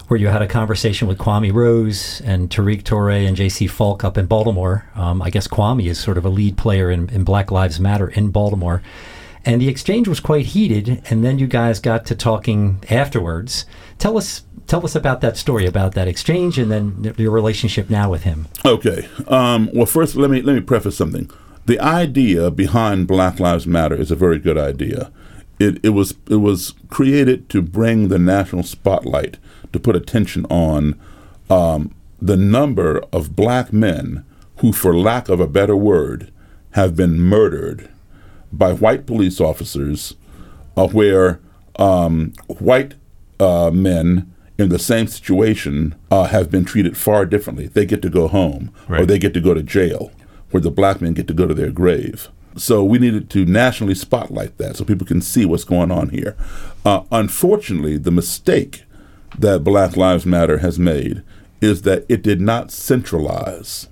where 0.09 0.21
you 0.21 0.29
had 0.29 0.43
a 0.43 0.47
conversation 0.47 1.09
with 1.09 1.19
Kwame 1.19 1.53
Rose 1.53 2.21
and 2.23 2.51
Tariq 2.51 2.83
Touré 2.83 3.27
and 3.27 3.37
J.C. 3.37 3.67
Faulk 3.67 4.05
up 4.05 4.19
in 4.19 4.27
Baltimore. 4.27 4.87
Um, 4.95 5.23
I 5.23 5.31
guess 5.31 5.49
Kwame 5.49 5.87
is 5.87 5.99
sort 5.99 6.19
of 6.19 6.25
a 6.25 6.29
lead 6.29 6.59
player 6.59 6.91
in, 6.91 7.09
in 7.11 7.25
Black 7.25 7.51
Lives 7.51 7.81
Matter 7.81 8.09
in 8.09 8.31
Baltimore. 8.31 8.83
And 9.45 9.61
the 9.61 9.69
exchange 9.69 10.07
was 10.07 10.21
quite 10.21 10.47
heated, 10.47 11.03
and 11.11 11.25
then 11.25 11.39
you 11.39 11.47
guys 11.47 11.81
got 11.81 12.07
to 12.07 12.15
talking 12.15 12.83
afterwards. 12.89 13.67
Tell 13.99 14.17
us 14.17 14.45
tell 14.67 14.85
us 14.85 14.95
about 14.95 15.21
that 15.21 15.37
story, 15.37 15.67
about 15.67 15.95
that 15.95 16.09
exchange, 16.09 16.59
and 16.59 16.71
then 16.71 17.15
your 17.19 17.33
relationship 17.33 17.91
now 17.91 18.11
with 18.11 18.23
him. 18.23 18.47
Okay. 18.65 19.09
Um, 19.27 19.69
well, 19.75 19.87
first, 19.87 20.15
let 20.15 20.31
me 20.31 20.43
let 20.43 20.55
me 20.55 20.61
preface 20.61 20.97
something. 20.97 21.31
The 21.67 21.81
idea 21.81 22.51
behind 22.51 23.07
Black 23.07 23.39
Lives 23.39 23.67
Matter 23.67 23.95
is 23.95 24.11
a 24.11 24.17
very 24.17 24.39
good 24.39 24.59
idea. 24.59 25.13
It, 25.59 25.79
it 25.85 25.91
was 25.91 26.15
it 26.29 26.37
was 26.37 26.75
created 26.89 27.49
to 27.51 27.63
bring 27.63 28.09
the 28.09 28.19
national 28.19 28.63
spotlight 28.63 29.39
to 29.73 29.81
put 29.81 29.97
attention 29.97 30.45
on 30.47 30.99
um, 31.51 31.95
the 32.21 32.37
number 32.37 33.03
of 33.13 33.37
black 33.37 33.73
men 33.73 34.25
who, 34.59 34.73
for 34.73 34.97
lack 34.97 35.29
of 35.29 35.41
a 35.41 35.47
better 35.47 35.77
word, 35.77 36.33
have 36.73 36.97
been 36.97 37.19
murdered 37.19 37.91
by 38.53 38.73
white 38.73 39.07
police 39.07 39.41
officers, 39.41 40.15
uh, 40.77 40.88
where 40.88 41.41
um, 41.77 42.33
white 42.47 42.95
uh, 43.41 43.71
men 43.71 44.33
in 44.59 44.69
the 44.69 44.79
same 44.79 45.07
situation 45.07 45.95
uh, 46.11 46.25
have 46.25 46.51
been 46.51 46.65
treated 46.65 46.97
far 46.97 47.25
differently. 47.27 47.67
They 47.67 47.87
get 47.87 48.03
to 48.03 48.11
go 48.11 48.29
home 48.29 48.73
right. 48.88 49.01
or 49.01 49.07
they 49.07 49.19
get 49.19 49.35
to 49.35 49.41
go 49.41 49.55
to 49.55 49.62
jail, 49.62 50.12
where 50.51 50.61
the 50.61 50.71
black 50.71 51.01
men 51.01 51.15
get 51.15 51.27
to 51.29 51.35
go 51.35 51.47
to 51.47 51.55
their 51.55 51.71
grave. 51.71 52.29
So 52.57 52.85
we 52.85 52.99
needed 52.99 53.31
to 53.31 53.47
nationally 53.47 53.95
spotlight 53.95 54.59
that 54.59 54.77
so 54.77 54.85
people 54.85 55.07
can 55.07 55.23
see 55.23 55.47
what's 55.47 55.65
going 55.65 55.91
on 55.91 56.11
here. 56.11 56.37
Uh, 56.85 57.03
unfortunately, 57.11 57.97
the 57.97 58.11
mistake 58.11 58.85
that 59.38 59.65
Black 59.65 59.97
Lives 59.97 60.27
Matter 60.27 60.59
has 60.59 60.79
made 60.79 61.23
is 61.62 61.83
that 61.83 62.05
it 62.09 62.23
did 62.23 62.41
not 62.41 62.71
centralize. 62.71 63.88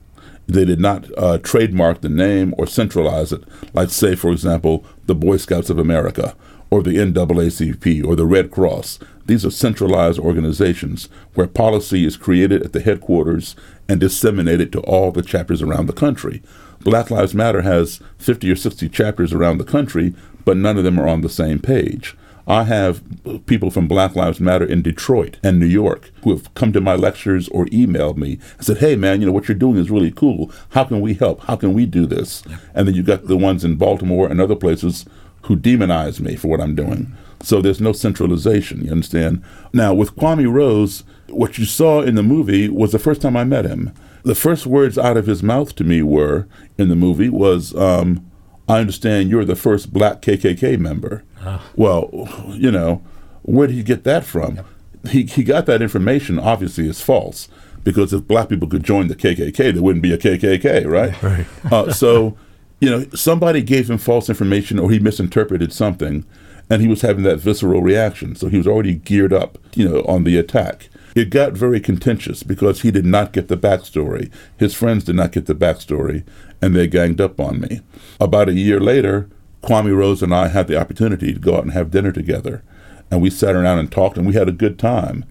They 0.50 0.64
did 0.64 0.80
not 0.80 1.06
uh, 1.16 1.38
trademark 1.38 2.00
the 2.00 2.08
name 2.08 2.54
or 2.58 2.66
centralize 2.66 3.32
it, 3.32 3.44
like, 3.72 3.90
say, 3.90 4.16
for 4.16 4.32
example, 4.32 4.84
the 5.06 5.14
Boy 5.14 5.36
Scouts 5.36 5.70
of 5.70 5.78
America 5.78 6.34
or 6.70 6.82
the 6.82 6.96
NAACP 6.96 8.04
or 8.04 8.16
the 8.16 8.26
Red 8.26 8.50
Cross. 8.50 8.98
These 9.26 9.46
are 9.46 9.50
centralized 9.50 10.18
organizations 10.18 11.08
where 11.34 11.46
policy 11.46 12.04
is 12.04 12.16
created 12.16 12.62
at 12.62 12.72
the 12.72 12.80
headquarters 12.80 13.54
and 13.88 14.00
disseminated 14.00 14.72
to 14.72 14.80
all 14.80 15.12
the 15.12 15.22
chapters 15.22 15.62
around 15.62 15.86
the 15.86 15.92
country. 15.92 16.42
Black 16.80 17.10
Lives 17.10 17.34
Matter 17.34 17.62
has 17.62 18.00
50 18.18 18.50
or 18.50 18.56
60 18.56 18.88
chapters 18.88 19.32
around 19.32 19.58
the 19.58 19.64
country, 19.64 20.14
but 20.44 20.56
none 20.56 20.78
of 20.78 20.84
them 20.84 20.98
are 20.98 21.06
on 21.06 21.20
the 21.20 21.28
same 21.28 21.60
page. 21.60 22.16
I 22.46 22.64
have 22.64 23.02
people 23.46 23.70
from 23.70 23.88
Black 23.88 24.16
Lives 24.16 24.40
Matter 24.40 24.64
in 24.64 24.82
Detroit 24.82 25.38
and 25.42 25.58
New 25.58 25.66
York 25.66 26.10
who 26.22 26.30
have 26.30 26.52
come 26.54 26.72
to 26.72 26.80
my 26.80 26.94
lectures 26.94 27.48
or 27.48 27.66
emailed 27.66 28.16
me 28.16 28.38
and 28.56 28.66
said, 28.66 28.78
"Hey, 28.78 28.96
man, 28.96 29.20
you 29.20 29.26
know 29.26 29.32
what 29.32 29.48
you're 29.48 29.56
doing 29.56 29.76
is 29.76 29.90
really 29.90 30.10
cool. 30.10 30.50
How 30.70 30.84
can 30.84 31.00
we 31.00 31.14
help? 31.14 31.42
How 31.44 31.56
can 31.56 31.72
we 31.74 31.86
do 31.86 32.06
this?" 32.06 32.42
And 32.74 32.88
then 32.88 32.94
you 32.94 33.02
got 33.02 33.26
the 33.26 33.36
ones 33.36 33.64
in 33.64 33.76
Baltimore 33.76 34.28
and 34.28 34.40
other 34.40 34.56
places 34.56 35.04
who 35.42 35.56
demonize 35.56 36.20
me 36.20 36.36
for 36.36 36.48
what 36.48 36.60
I'm 36.60 36.74
doing. 36.74 37.12
So 37.42 37.62
there's 37.62 37.80
no 37.80 37.92
centralization, 37.92 38.84
you 38.84 38.92
understand? 38.92 39.42
Now, 39.72 39.94
with 39.94 40.14
Kwame 40.16 40.50
Rose, 40.52 41.04
what 41.28 41.56
you 41.56 41.64
saw 41.64 42.02
in 42.02 42.14
the 42.14 42.22
movie 42.22 42.68
was 42.68 42.92
the 42.92 42.98
first 42.98 43.22
time 43.22 43.36
I 43.36 43.44
met 43.44 43.64
him. 43.64 43.92
The 44.22 44.34
first 44.34 44.66
words 44.66 44.98
out 44.98 45.16
of 45.16 45.26
his 45.26 45.42
mouth 45.42 45.74
to 45.76 45.84
me 45.84 46.02
were, 46.02 46.46
in 46.76 46.90
the 46.90 46.96
movie, 46.96 47.30
was, 47.30 47.74
um, 47.74 48.29
I 48.70 48.80
understand 48.80 49.30
you're 49.30 49.44
the 49.44 49.56
first 49.56 49.92
black 49.92 50.22
KKK 50.22 50.78
member. 50.78 51.24
Uh. 51.40 51.58
Well, 51.74 52.28
you 52.50 52.70
know, 52.70 53.02
where 53.42 53.66
did 53.66 53.74
he 53.74 53.82
get 53.82 54.04
that 54.04 54.24
from? 54.24 54.56
Yep. 54.56 54.66
He, 55.08 55.22
he 55.24 55.42
got 55.42 55.66
that 55.66 55.82
information, 55.82 56.38
obviously, 56.38 56.88
is 56.88 57.00
false. 57.00 57.48
Because 57.82 58.12
if 58.12 58.28
black 58.28 58.50
people 58.50 58.68
could 58.68 58.84
join 58.84 59.08
the 59.08 59.16
KKK, 59.16 59.72
there 59.72 59.82
wouldn't 59.82 60.02
be 60.02 60.12
a 60.12 60.18
KKK, 60.18 60.86
right? 60.86 61.20
Right. 61.22 61.46
uh, 61.72 61.92
so, 61.92 62.36
you 62.78 62.90
know, 62.90 63.06
somebody 63.14 63.62
gave 63.62 63.88
him 63.90 63.98
false 63.98 64.28
information 64.28 64.78
or 64.78 64.90
he 64.90 64.98
misinterpreted 64.98 65.72
something 65.72 66.24
and 66.68 66.82
he 66.82 66.88
was 66.88 67.00
having 67.00 67.24
that 67.24 67.38
visceral 67.38 67.82
reaction. 67.82 68.36
So 68.36 68.48
he 68.48 68.58
was 68.58 68.66
already 68.66 68.94
geared 68.94 69.32
up, 69.32 69.58
you 69.74 69.88
know, 69.88 70.02
on 70.02 70.24
the 70.24 70.36
attack. 70.38 70.89
It 71.14 71.30
got 71.30 71.52
very 71.52 71.80
contentious 71.80 72.42
because 72.42 72.82
he 72.82 72.90
did 72.90 73.06
not 73.06 73.32
get 73.32 73.48
the 73.48 73.56
backstory. 73.56 74.30
His 74.56 74.74
friends 74.74 75.04
did 75.04 75.16
not 75.16 75.32
get 75.32 75.46
the 75.46 75.54
backstory, 75.54 76.24
and 76.62 76.74
they 76.74 76.86
ganged 76.86 77.20
up 77.20 77.40
on 77.40 77.60
me. 77.60 77.80
About 78.20 78.48
a 78.48 78.54
year 78.54 78.80
later, 78.80 79.28
Kwame 79.62 79.94
Rose 79.96 80.22
and 80.22 80.34
I 80.34 80.48
had 80.48 80.68
the 80.68 80.80
opportunity 80.80 81.32
to 81.32 81.40
go 81.40 81.56
out 81.56 81.64
and 81.64 81.72
have 81.72 81.90
dinner 81.90 82.12
together. 82.12 82.62
And 83.10 83.20
we 83.20 83.30
sat 83.30 83.56
around 83.56 83.78
and 83.78 83.90
talked, 83.90 84.16
and 84.16 84.26
we 84.26 84.34
had 84.34 84.48
a 84.48 84.52
good 84.52 84.78
time. 84.78 85.24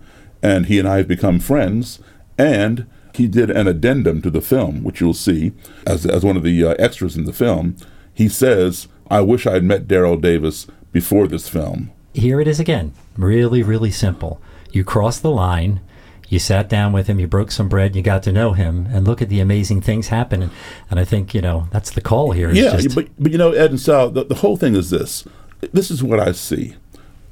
And 0.44 0.65
he 0.65 0.80
and 0.80 0.88
I 0.88 0.98
have 0.98 1.08
become 1.08 1.39
friends. 1.39 2.00
And 2.38 2.86
he 3.15 3.28
did 3.28 3.50
an 3.50 3.68
addendum 3.68 4.22
to 4.22 4.30
the 4.30 4.42
film, 4.42 4.84
which 4.84 5.02
you'll 5.02 5.13
see 5.13 5.54
as, 5.86 6.06
as 6.06 6.24
one 6.24 6.38
of 6.38 6.44
the 6.44 6.63
uh, 6.63 6.76
extras 6.78 7.18
in 7.18 7.26
the 7.26 7.34
film. 7.34 7.76
He 8.13 8.30
says, 8.30 8.88
I 9.10 9.22
wish 9.22 9.48
I 9.48 9.54
had 9.54 9.63
met 9.63 9.88
Daryl 9.88 10.22
Davis 10.22 10.68
before 10.92 11.28
this 11.28 11.50
film. 11.50 11.92
Here 12.13 12.42
it 12.42 12.48
is 12.48 12.60
again. 12.60 12.94
Really, 13.18 13.63
really 13.63 13.92
simple. 13.92 14.42
You 14.72 14.84
crossed 14.84 15.22
the 15.22 15.32
line, 15.32 15.82
you 16.30 16.40
sat 16.40 16.70
down 16.70 16.94
with 16.94 17.08
him, 17.08 17.20
you 17.20 17.28
broke 17.28 17.52
some 17.52 17.70
bread, 17.70 17.96
you 17.96 18.02
got 18.02 18.24
to 18.24 18.32
know 18.32 18.54
him, 18.54 18.88
and 18.92 19.08
look 19.08 19.22
at 19.22 19.30
the 19.30 19.40
amazing 19.40 19.82
things 19.82 20.10
happen. 20.10 20.44
And, 20.44 20.52
and 20.90 21.00
I 21.00 21.06
think, 21.06 21.34
you 21.34 21.42
know, 21.42 21.68
that's 21.72 21.92
the 21.92 22.02
call 22.02 22.32
here. 22.32 22.52
Yeah, 22.52 22.78
just... 22.78 22.96
but, 22.96 23.08
but 23.18 23.32
you 23.32 23.38
know, 23.38 23.52
Ed 23.52 23.72
and 23.72 23.80
Sal, 23.80 24.12
the, 24.12 24.24
the 24.24 24.36
whole 24.36 24.58
thing 24.58 24.76
is 24.76 24.90
this. 24.90 25.26
This 25.74 25.90
is 25.92 26.04
what 26.04 26.20
I 26.20 26.32
see 26.32 26.76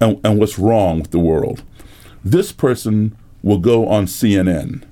and, 0.02 0.19
and 0.23 0.39
what's 0.39 0.60
wrong 0.60 1.00
with 1.00 1.12
the 1.12 1.19
world. 1.19 1.63
this 2.23 2.52
person 2.52 3.15
will 3.43 3.60
go 3.60 3.88
on 3.88 4.06
CNN 4.06 4.84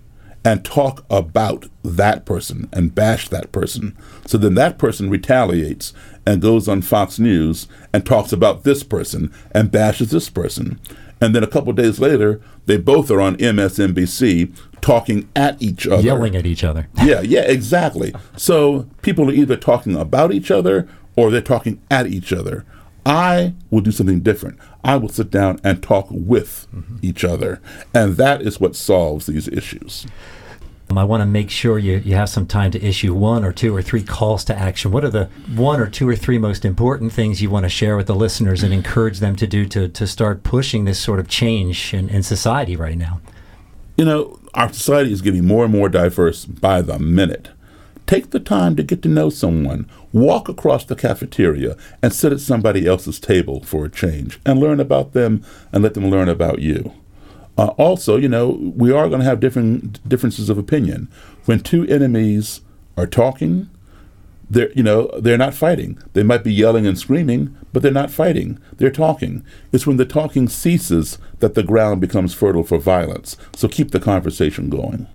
and 0.45 0.63
talk 0.63 1.03
about 1.09 1.65
that 1.83 2.25
person 2.25 2.69
and 2.71 2.93
bash 2.93 3.27
that 3.29 3.51
person. 3.51 3.97
So 4.27 4.37
then 4.37 4.53
that 4.53 4.77
person 4.77 5.09
retaliates 5.09 5.91
and 6.25 6.41
goes 6.41 6.67
on 6.67 6.83
Fox 6.83 7.17
News 7.17 7.67
and 7.91 8.05
talks 8.05 8.31
about 8.31 8.63
this 8.63 8.83
person 8.83 9.33
and 9.51 9.71
bashes 9.71 10.11
this 10.11 10.29
person. 10.29 10.79
And 11.21 11.33
then 11.33 11.43
a 11.43 11.47
couple 11.47 11.71
days 11.73 11.99
later, 11.99 12.41
they 12.65 12.77
both 12.77 13.09
are 13.09 13.21
on 13.21 13.37
MSNBC 13.37 14.53
talking 14.81 15.29
at 15.35 15.61
each 15.61 15.87
other. 15.87 16.03
Yelling 16.03 16.35
at 16.35 16.45
each 16.45 16.63
other. 16.63 16.87
yeah, 17.03 17.21
yeah, 17.21 17.41
exactly. 17.41 18.13
So 18.35 18.87
people 19.01 19.29
are 19.29 19.33
either 19.33 19.55
talking 19.55 19.95
about 19.95 20.33
each 20.33 20.51
other 20.51 20.87
or 21.15 21.31
they're 21.31 21.41
talking 21.41 21.81
at 21.89 22.07
each 22.07 22.33
other. 22.33 22.65
I 23.05 23.53
will 23.69 23.81
do 23.81 23.91
something 23.91 24.21
different. 24.21 24.57
I 24.83 24.97
will 24.97 25.09
sit 25.09 25.29
down 25.29 25.59
and 25.63 25.81
talk 25.81 26.07
with 26.09 26.67
mm-hmm. 26.73 26.97
each 27.01 27.23
other. 27.23 27.61
And 27.93 28.17
that 28.17 28.41
is 28.41 28.59
what 28.59 28.75
solves 28.75 29.27
these 29.27 29.47
issues. 29.47 30.07
I 30.97 31.03
want 31.03 31.21
to 31.21 31.25
make 31.25 31.49
sure 31.49 31.77
you, 31.77 31.97
you 31.97 32.15
have 32.15 32.29
some 32.29 32.45
time 32.45 32.71
to 32.71 32.83
issue 32.83 33.13
one 33.13 33.43
or 33.43 33.51
two 33.51 33.75
or 33.75 33.81
three 33.81 34.03
calls 34.03 34.43
to 34.45 34.57
action. 34.57 34.91
What 34.91 35.03
are 35.03 35.09
the 35.09 35.25
one 35.55 35.79
or 35.79 35.87
two 35.87 36.07
or 36.07 36.15
three 36.15 36.37
most 36.37 36.65
important 36.65 37.13
things 37.13 37.41
you 37.41 37.49
want 37.49 37.63
to 37.63 37.69
share 37.69 37.97
with 37.97 38.07
the 38.07 38.15
listeners 38.15 38.63
and 38.63 38.73
encourage 38.73 39.19
them 39.19 39.35
to 39.37 39.47
do 39.47 39.65
to, 39.67 39.87
to 39.87 40.07
start 40.07 40.43
pushing 40.43 40.85
this 40.85 40.99
sort 40.99 41.19
of 41.19 41.27
change 41.27 41.93
in, 41.93 42.09
in 42.09 42.23
society 42.23 42.75
right 42.75 42.97
now? 42.97 43.21
You 43.97 44.05
know, 44.05 44.39
our 44.53 44.71
society 44.71 45.11
is 45.11 45.21
getting 45.21 45.45
more 45.45 45.63
and 45.65 45.73
more 45.73 45.89
diverse 45.89 46.45
by 46.45 46.81
the 46.81 46.99
minute. 46.99 47.49
Take 48.05 48.29
the 48.29 48.39
time 48.39 48.75
to 48.75 48.83
get 48.83 49.01
to 49.01 49.09
know 49.09 49.29
someone. 49.29 49.89
Walk 50.13 50.47
across 50.47 50.85
the 50.85 50.95
cafeteria 50.95 51.75
and 52.01 52.13
sit 52.13 52.31
at 52.31 52.39
somebody 52.39 52.85
else's 52.85 53.19
table 53.19 53.63
for 53.63 53.85
a 53.85 53.89
change 53.89 54.39
and 54.45 54.59
learn 54.59 54.79
about 54.79 55.13
them 55.13 55.43
and 55.71 55.81
let 55.81 55.95
them 55.95 56.09
learn 56.09 56.29
about 56.29 56.59
you. 56.59 56.93
Uh, 57.57 57.67
also, 57.77 58.17
you 58.17 58.27
know, 58.27 58.49
we 58.75 58.91
are 58.91 59.07
going 59.07 59.21
to 59.21 59.25
have 59.25 59.39
different 59.39 60.07
differences 60.07 60.49
of 60.49 60.57
opinion. 60.57 61.09
When 61.45 61.61
two 61.61 61.85
enemies 61.87 62.61
are 62.97 63.07
talking, 63.07 63.69
they're 64.49 64.71
you 64.73 64.83
know 64.83 65.09
they're 65.19 65.37
not 65.37 65.53
fighting. 65.53 65.97
They 66.13 66.23
might 66.23 66.43
be 66.43 66.53
yelling 66.53 66.85
and 66.85 66.97
screaming, 66.99 67.55
but 67.73 67.81
they're 67.81 67.91
not 67.91 68.11
fighting. 68.11 68.59
They're 68.77 68.91
talking. 68.91 69.43
It's 69.71 69.87
when 69.87 69.97
the 69.97 70.05
talking 70.05 70.47
ceases 70.47 71.17
that 71.39 71.55
the 71.55 71.63
ground 71.63 72.01
becomes 72.01 72.33
fertile 72.33 72.63
for 72.63 72.77
violence. 72.77 73.37
So 73.55 73.67
keep 73.67 73.91
the 73.91 73.99
conversation 73.99 74.69
going. 74.69 75.07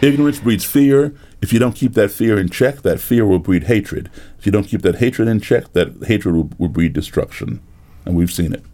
Ignorance 0.00 0.40
breeds 0.40 0.64
fear. 0.64 1.14
If 1.42 1.52
you 1.52 1.58
don't 1.58 1.74
keep 1.74 1.92
that 1.94 2.10
fear 2.10 2.38
in 2.38 2.48
check, 2.48 2.82
that 2.82 3.00
fear 3.00 3.26
will 3.26 3.38
breed 3.38 3.64
hatred. 3.64 4.10
If 4.38 4.46
you 4.46 4.52
don't 4.52 4.64
keep 4.64 4.82
that 4.82 4.96
hatred 4.96 5.28
in 5.28 5.40
check, 5.40 5.72
that 5.74 6.04
hatred 6.06 6.34
will, 6.34 6.50
will 6.58 6.68
breed 6.68 6.94
destruction. 6.94 7.60
And 8.06 8.16
we've 8.16 8.32
seen 8.32 8.54
it. 8.54 8.64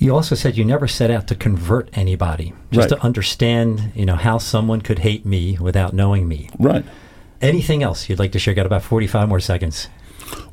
You 0.00 0.14
also 0.14 0.34
said 0.34 0.56
you 0.56 0.64
never 0.64 0.88
set 0.88 1.10
out 1.10 1.26
to 1.26 1.34
convert 1.34 1.90
anybody, 1.92 2.54
just 2.72 2.90
right. 2.90 2.98
to 2.98 3.04
understand, 3.04 3.92
you 3.94 4.06
know, 4.06 4.16
how 4.16 4.38
someone 4.38 4.80
could 4.80 5.00
hate 5.00 5.26
me 5.26 5.58
without 5.60 5.92
knowing 5.92 6.26
me. 6.26 6.48
Right. 6.58 6.86
Anything 7.42 7.82
else 7.82 8.08
you'd 8.08 8.18
like 8.18 8.32
to 8.32 8.38
share? 8.38 8.54
Got 8.54 8.64
about 8.64 8.82
forty-five 8.82 9.28
more 9.28 9.40
seconds. 9.40 9.88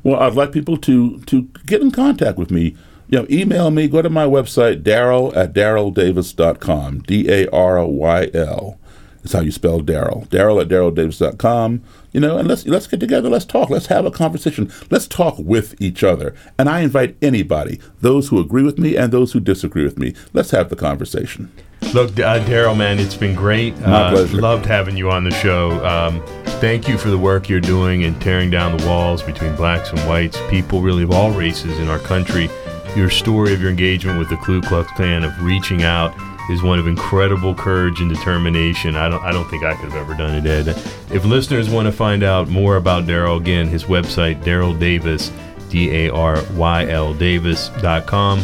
Well, 0.02 0.20
I'd 0.20 0.34
like 0.34 0.52
people 0.52 0.76
to 0.76 1.20
to 1.20 1.42
get 1.64 1.80
in 1.80 1.90
contact 1.90 2.36
with 2.36 2.50
me. 2.50 2.76
You 3.08 3.20
know, 3.20 3.26
email 3.30 3.70
me. 3.70 3.88
Go 3.88 4.02
to 4.02 4.10
my 4.10 4.26
website, 4.26 4.82
Daryl 4.82 5.34
at 5.34 5.54
daryldavis.com. 5.54 7.00
D 7.00 7.30
A 7.30 7.48
R 7.48 7.86
Y 7.86 8.30
L 8.34 8.78
is 9.22 9.32
how 9.32 9.40
you 9.40 9.50
spell 9.50 9.80
Daryl. 9.80 10.26
Daryl 10.28 10.60
at 10.60 10.68
daryldavis.com. 10.68 11.82
You 12.12 12.20
know, 12.20 12.38
and 12.38 12.48
let's 12.48 12.66
let's 12.66 12.86
get 12.86 13.00
together. 13.00 13.28
Let's 13.28 13.44
talk. 13.44 13.68
Let's 13.68 13.86
have 13.86 14.06
a 14.06 14.10
conversation. 14.10 14.72
Let's 14.90 15.06
talk 15.06 15.36
with 15.38 15.80
each 15.80 16.02
other. 16.02 16.34
And 16.58 16.68
I 16.68 16.80
invite 16.80 17.16
anybody, 17.20 17.80
those 18.00 18.28
who 18.28 18.40
agree 18.40 18.62
with 18.62 18.78
me 18.78 18.96
and 18.96 19.12
those 19.12 19.32
who 19.32 19.40
disagree 19.40 19.84
with 19.84 19.98
me. 19.98 20.14
Let's 20.32 20.50
have 20.52 20.70
the 20.70 20.76
conversation. 20.76 21.52
Look, 21.94 22.10
uh, 22.18 22.40
Daryl, 22.44 22.76
man, 22.76 22.98
it's 22.98 23.14
been 23.14 23.34
great. 23.34 23.78
My 23.80 24.02
uh, 24.02 24.10
pleasure. 24.10 24.40
Loved 24.40 24.66
having 24.66 24.96
you 24.96 25.10
on 25.10 25.24
the 25.24 25.30
show. 25.30 25.84
Um, 25.86 26.22
thank 26.60 26.88
you 26.88 26.98
for 26.98 27.08
the 27.08 27.18
work 27.18 27.48
you're 27.48 27.60
doing 27.60 28.02
in 28.02 28.18
tearing 28.20 28.50
down 28.50 28.76
the 28.76 28.86
walls 28.86 29.22
between 29.22 29.54
blacks 29.54 29.90
and 29.90 30.00
whites, 30.00 30.38
people 30.50 30.82
really 30.82 31.04
of 31.04 31.12
all 31.12 31.30
races 31.30 31.78
in 31.78 31.88
our 31.88 32.00
country. 32.00 32.50
Your 32.96 33.10
story 33.10 33.52
of 33.54 33.60
your 33.60 33.70
engagement 33.70 34.18
with 34.18 34.28
the 34.28 34.36
Ku 34.38 34.60
Klux 34.60 34.90
Klan, 34.92 35.24
of 35.24 35.42
reaching 35.42 35.82
out 35.82 36.14
is 36.50 36.62
one 36.62 36.78
of 36.78 36.86
incredible 36.86 37.54
courage 37.54 38.00
and 38.00 38.08
determination. 38.08 38.96
I 38.96 39.08
don't 39.08 39.22
I 39.22 39.32
don't 39.32 39.48
think 39.48 39.64
I 39.64 39.74
could 39.74 39.90
have 39.90 39.96
ever 39.96 40.14
done 40.14 40.34
it, 40.34 40.46
Ed. 40.46 40.68
If 41.12 41.24
listeners 41.24 41.68
want 41.68 41.86
to 41.86 41.92
find 41.92 42.22
out 42.22 42.48
more 42.48 42.76
about 42.76 43.04
Daryl, 43.04 43.38
again, 43.38 43.68
his 43.68 43.84
website, 43.84 44.42
Daryl 44.42 44.78
Davis, 44.78 45.30
D 45.68 46.06
A 46.06 46.10
R 46.12 46.42
Y 46.54 46.88
L 46.88 47.14
Davis.com. 47.14 48.42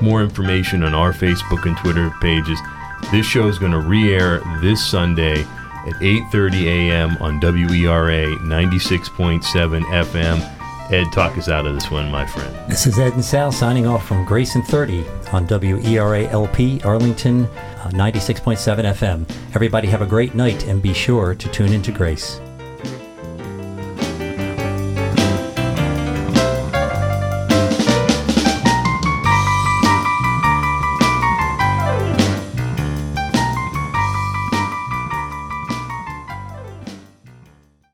More 0.00 0.22
information 0.22 0.82
on 0.82 0.94
our 0.94 1.12
Facebook 1.12 1.64
and 1.64 1.76
Twitter 1.76 2.12
pages. 2.20 2.58
This 3.10 3.26
show 3.26 3.46
is 3.48 3.58
going 3.58 3.72
to 3.72 3.80
re-air 3.80 4.40
this 4.60 4.84
Sunday 4.84 5.42
at 5.42 5.94
8:30 6.00 6.64
a.m. 6.64 7.16
on 7.20 7.40
WERA 7.40 8.36
96.7 8.38 9.82
FM. 9.82 10.61
Ed, 10.92 11.10
talk 11.10 11.38
us 11.38 11.48
out 11.48 11.66
of 11.66 11.72
this 11.72 11.90
one, 11.90 12.10
my 12.10 12.26
friend. 12.26 12.54
This 12.70 12.86
is 12.86 12.98
Ed 12.98 13.14
and 13.14 13.24
Sal 13.24 13.50
signing 13.50 13.86
off 13.86 14.06
from 14.06 14.26
Grace 14.26 14.56
and 14.56 14.66
30 14.66 15.06
on 15.32 15.46
WERALP 15.46 16.84
Arlington 16.84 17.46
uh, 17.46 17.90
96.7 17.94 18.58
FM. 18.92 19.54
Everybody 19.54 19.88
have 19.88 20.02
a 20.02 20.06
great 20.06 20.34
night 20.34 20.66
and 20.66 20.82
be 20.82 20.92
sure 20.92 21.34
to 21.34 21.48
tune 21.48 21.72
into 21.72 21.92
Grace. 21.92 22.42